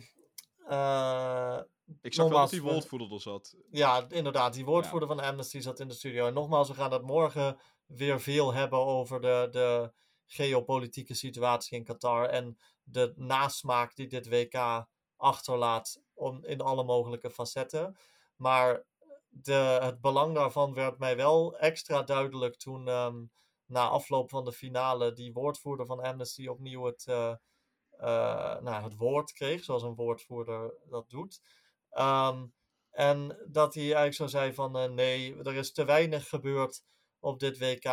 [0.68, 1.60] eh,
[2.02, 3.56] ik zag wel dat die woordvoerder er zat.
[3.72, 6.28] ja, inderdaad, die woordvoerder van Amnesty zat in de studio.
[6.28, 9.92] En nogmaals, we gaan het morgen weer veel hebben over de, de
[10.26, 12.26] geopolitieke situatie in Qatar.
[12.30, 14.86] En de nasmaak die dit WK
[15.20, 17.98] achterlaat om, in alle mogelijke facetten.
[18.36, 18.86] Maar
[19.30, 23.26] de, het belang daarvan werd mij wel extra duidelijk toen ehm,
[23.66, 27.36] na afloop van de finale die woordvoerder van Amnesty opnieuw het, eh,
[28.60, 31.42] nou, het woord kreeg, zoals een woordvoerder dat doet.
[31.90, 32.46] Ehm,
[32.92, 36.84] en dat hij eigenlijk zo zei van eh, nee, er is te weinig gebeurd
[37.20, 37.84] op dit WK.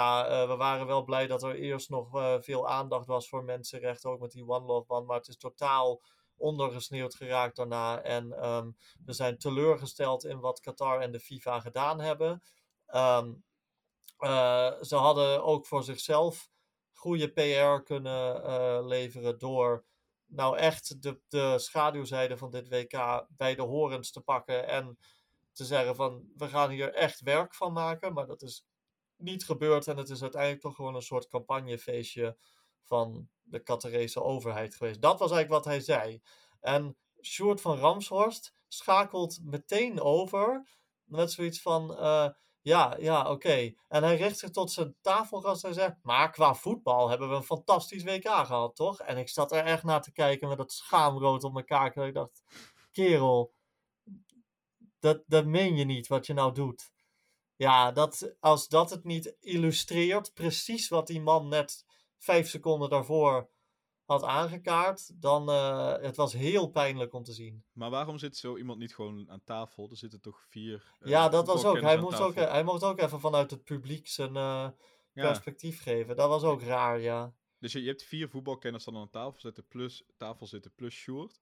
[0.49, 2.09] We waren wel blij dat er eerst nog
[2.45, 6.03] veel aandacht was voor mensenrechten, ook met die One Love Band, maar het is totaal
[6.37, 8.03] ondergesneeuwd geraakt daarna.
[8.03, 8.70] En ehm,
[9.05, 12.43] we zijn teleurgesteld in wat Qatar en de FIFA gedaan hebben.
[12.87, 13.32] Ehm,
[14.18, 16.51] eh, ze hadden ook voor zichzelf
[16.93, 19.84] goede PR kunnen leveren door
[20.26, 24.99] nou echt de, de schaduwzijde van dit WK bij de horens te pakken en
[25.53, 28.12] te zeggen van we gaan hier echt werk van maken.
[28.12, 28.66] Maar dat is
[29.16, 32.37] niet gebeurd en het is uiteindelijk toch gewoon een soort campagnefeestje
[32.87, 35.03] van de Qatarese overheid geweest.
[35.03, 36.22] Dat was eigenlijk wat hij zei.
[36.61, 40.68] En Sjoerd van Ramshorst schakelt meteen over
[41.05, 41.91] met zoiets van...
[41.91, 42.28] Uh,
[42.61, 43.74] ja, ja, oké.
[43.89, 45.97] En hij richt zich tot zijn tafelgast en zegt...
[46.03, 49.01] Maar qua voetbal hebben we een fantastisch WK gehad, toch?
[49.01, 51.95] En ik zat er echt naar te kijken met dat schaamrood op mijn kaak.
[51.97, 52.43] En ik dacht,
[52.93, 53.55] kerel,
[54.99, 56.91] dat, dat meen je niet wat je nou doet.
[57.57, 61.86] Ja, dat, als dat het niet illustreert, precies wat die man net
[62.19, 63.51] vijf seconden daarvoor
[64.05, 67.64] had aangekaart, dan uh, het was heel pijnlijk om te zien.
[67.73, 69.91] Maar waarom zit zo iemand niet gewoon aan tafel?
[69.91, 70.93] Er zitten toch vier.
[71.01, 71.81] Uh, ja, dat was ook.
[71.81, 74.69] Hij moest ook, hij mocht ook even vanuit het publiek zijn uh,
[75.12, 76.17] perspectief geven.
[76.17, 77.35] Dat was ook raar, ja.
[77.59, 81.41] Dus je, je hebt vier voetbalkenners dan aan tafel zitten, plus, tafel zitten, plus Sjoerd.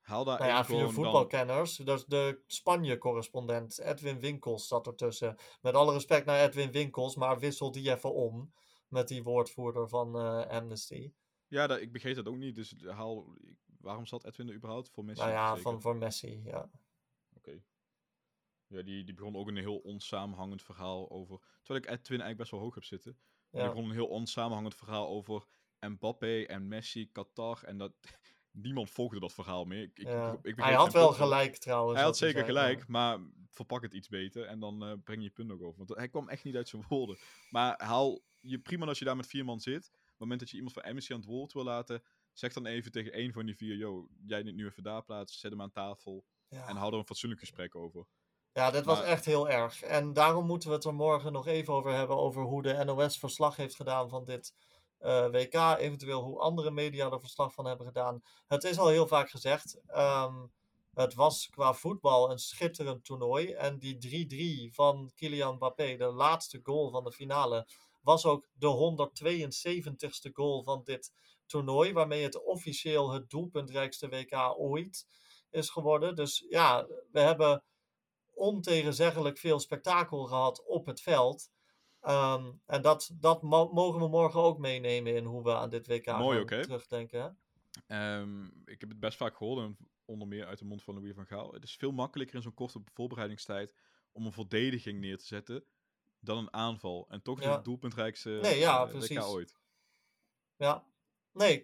[0.00, 1.76] Haal daar nou ja, vier voetbalkenners.
[1.76, 1.86] Dan...
[1.86, 5.36] Dus de Spanje-correspondent Edwin Winkels zat ertussen.
[5.60, 8.52] Met alle respect naar Edwin Winkels, maar wissel die even om
[8.94, 10.14] met die woordvoerder van
[10.48, 11.12] Amnesty.
[11.48, 12.54] Ja, dat, ik begreep dat ook niet.
[12.54, 13.34] Dus haal,
[13.80, 15.22] waarom zat Edwin er überhaupt voor Messi?
[15.22, 16.70] Nou ja, van, voor Messi, ja.
[17.36, 17.62] Oké.
[18.66, 21.38] Ja, die, die begon ook een heel onsamenhangend verhaal over...
[21.62, 23.18] Terwijl ik Edwin eigenlijk best wel hoog heb zitten.
[23.50, 23.60] Ja.
[23.60, 25.46] Die begon een heel onsamenhangend verhaal over
[25.80, 27.62] Mbappé en Messi, Qatar.
[27.62, 27.92] En dat...
[28.50, 29.82] Niemand volgde dat verhaal meer.
[29.82, 30.38] Ik, ja.
[30.42, 31.94] ik, Hij had wel gelijk trouwens.
[31.94, 33.18] Hij had zeker gelijk, maar
[33.48, 35.78] verpak het iets beter en dan uh, breng je punt ook over.
[35.78, 37.16] Want hij kwam echt niet uit zijn woorden.
[37.50, 40.56] Maar haal je prima als je daar met vier man zit het moment dat je
[40.56, 43.56] iemand van Amnesty aan het woord wil laten, zeg dan even tegen één van die
[43.56, 46.98] vier, yo, jij niet nu even daar plaatsen, zet hem aan tafel en hou er
[46.98, 48.06] een fatsoenlijk gesprek over.
[48.52, 49.82] Ja, dit was echt heel erg.
[49.82, 53.18] En daarom moeten we het er morgen nog even over hebben, over hoe de NOS
[53.18, 54.54] verslag heeft gedaan van dit
[55.00, 58.22] uh, eh, WK, eventueel hoe andere media er verslag van hebben gedaan.
[58.46, 60.52] Het is al heel vaak gezegd, um,
[60.94, 63.52] het was qua voetbal een schitterend toernooi.
[63.52, 67.66] En die 3-3 van Kylian Mbappé, de laatste goal van de finale,
[68.04, 71.12] was ook de 172ste goal van dit
[71.46, 71.92] toernooi.
[71.92, 75.06] Waarmee het officieel het doelpuntrijkste WK ooit
[75.50, 76.14] is geworden.
[76.14, 77.64] Dus ja, we hebben
[78.34, 81.50] ontegenzeggelijk veel spektakel gehad op het veld.
[82.00, 86.06] Ehm, en dat, dat mogen we morgen ook meenemen in hoe we aan dit WK
[86.06, 87.38] Mooi terugdenken.
[87.88, 91.26] Um, ik heb het best vaak gehoord, onder meer uit de mond van Louis van
[91.26, 91.52] Gaal.
[91.52, 93.74] Het is veel makkelijker in zo'n korte voorbereidingstijd
[94.12, 95.64] om een verdediging neer te zetten
[96.24, 97.06] dan een aanval.
[97.08, 97.56] En toch ja.
[97.56, 99.56] de doelpuntrijkste nee, ja, uh, ooit.
[100.56, 100.84] Ja,
[101.32, 101.62] nee,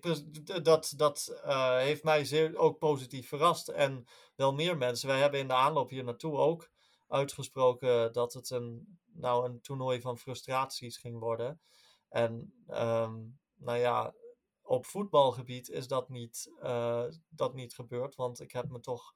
[0.62, 3.68] dat, dat uh, heeft mij zeer ook positief verrast.
[3.68, 4.06] En
[4.36, 5.08] wel meer mensen.
[5.08, 6.70] Wij hebben in de aanloop hier naartoe ook
[7.08, 11.60] uitgesproken dat het een, nou, een toernooi van frustraties ging worden.
[12.08, 14.14] En um, nou ja,
[14.62, 18.14] op voetbalgebied is dat niet, uh, dat niet gebeurd.
[18.14, 19.14] Want ik heb me toch.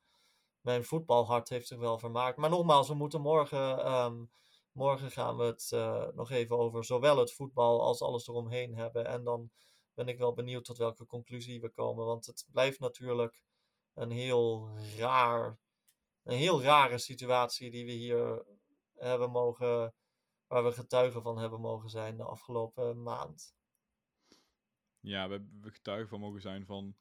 [0.60, 2.36] Mijn voetbalhart heeft zich wel vermaakt.
[2.36, 4.30] Maar nogmaals, we moeten morgen um,
[4.74, 9.06] Morgen gaan we het uh, nog even over zowel het voetbal als alles eromheen hebben.
[9.06, 9.50] En dan
[9.94, 12.06] ben ik wel benieuwd tot welke conclusie we komen.
[12.06, 13.42] Want het blijft natuurlijk
[13.92, 15.58] een heel raar,
[16.22, 18.44] een heel rare situatie die we hier
[18.94, 19.94] hebben mogen,
[20.46, 23.54] waar we getuigen van hebben mogen zijn de afgelopen maand.
[25.00, 26.96] Ja, we hebben getuigen van mogen zijn van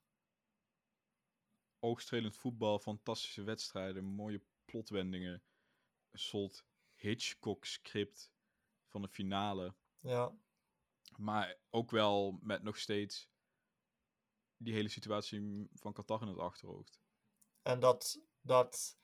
[1.79, 5.43] oogstrelend voetbal, fantastische wedstrijden, mooie plotwendingen,
[6.11, 6.65] soort
[7.03, 8.31] Hitchcock-script
[8.87, 9.73] van de finale.
[9.99, 10.35] Ja.
[11.17, 13.29] Maar ook wel met nog steeds
[14.57, 17.01] die hele situatie van Qatar in het achterhoofd.
[17.61, 18.19] En dat...
[18.41, 18.97] dat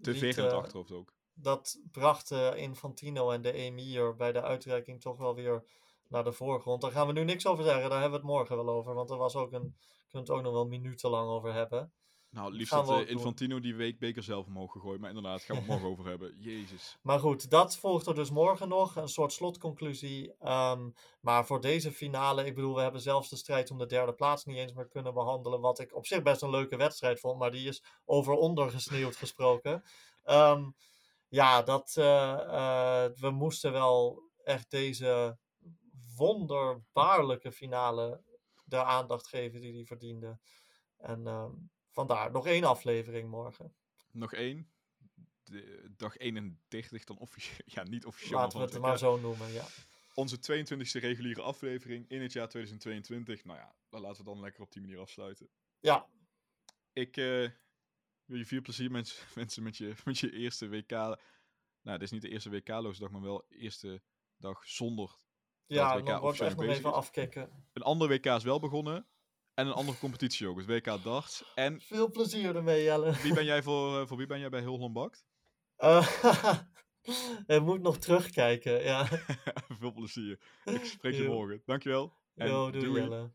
[0.00, 1.14] Te ver in het achterhoofd ook.
[1.34, 5.64] Dat bracht Infantino en de emir bij de uitreiking toch wel weer
[6.08, 6.80] naar de voorgrond.
[6.80, 8.94] Daar gaan we nu niks over zeggen, daar hebben we het morgen wel over.
[8.94, 9.76] Want er was ook een...
[10.08, 11.92] Kunnen het ook nog wel minutenlang over hebben.
[12.32, 15.00] Nou, liefst had uh, Infantino die weekbeker zelf omhoog gegooid.
[15.00, 16.36] Maar inderdaad, gaan we het morgen over hebben.
[16.50, 16.98] Jezus.
[17.02, 18.96] Maar goed, dat volgt er dus morgen nog.
[18.96, 20.34] Een soort slotconclusie.
[20.38, 20.90] Ehm,
[21.20, 24.44] maar voor deze finale, ik bedoel, we hebben zelfs de strijd om de derde plaats
[24.44, 25.60] niet eens meer kunnen behandelen.
[25.60, 27.38] Wat ik op zich best een leuke wedstrijd vond.
[27.38, 29.82] Maar die is over ondergesneeuwd gesproken.
[30.22, 30.70] Ehm,
[31.28, 35.38] ja, dat, uh, uh, we moesten wel echt deze
[36.16, 38.22] wonderbaarlijke finale
[38.64, 40.38] de aandacht geven die die verdiende.
[40.96, 43.74] En um, Vandaar, nog één aflevering morgen.
[44.10, 44.72] Nog één?
[45.52, 48.38] de, dag 31 dan officieel, ja niet officieel.
[48.38, 49.66] Laten we het maar zo noemen, ja.
[50.14, 53.44] Onze 22e reguliere aflevering in het jaar 2022.
[53.44, 55.48] Nou ja, dan laten we dan lekker op die manier afsluiten.
[55.80, 56.06] Ja,
[56.92, 57.48] Ik eh,
[58.24, 60.90] wil je veel plezier mens- wensen met je, met je eerste WK.
[60.90, 61.18] Nou,
[61.98, 64.02] dit is niet de eerste WK-loze dag, maar wel eerste
[64.36, 65.16] dag zonder.
[65.66, 67.66] ja WK dan wordt echt nog even afkicken.
[67.72, 69.06] Een andere WK is wel begonnen.
[69.54, 71.52] En een andere competitie ook, het WK darts.
[71.54, 73.12] En Veel plezier ermee, Jelle.
[73.22, 75.24] wie ben jij voor, eh, voor wie ben jij bij Heel Bakt?
[75.76, 76.08] Eh,
[77.46, 79.06] je moet nog terugkijken, ja.
[79.80, 80.40] Veel plezier.
[80.64, 81.62] Ik spreek je morgen.
[81.64, 82.12] Dankjewel.
[82.34, 83.02] En Yo, doei doei.
[83.02, 83.32] Jelle.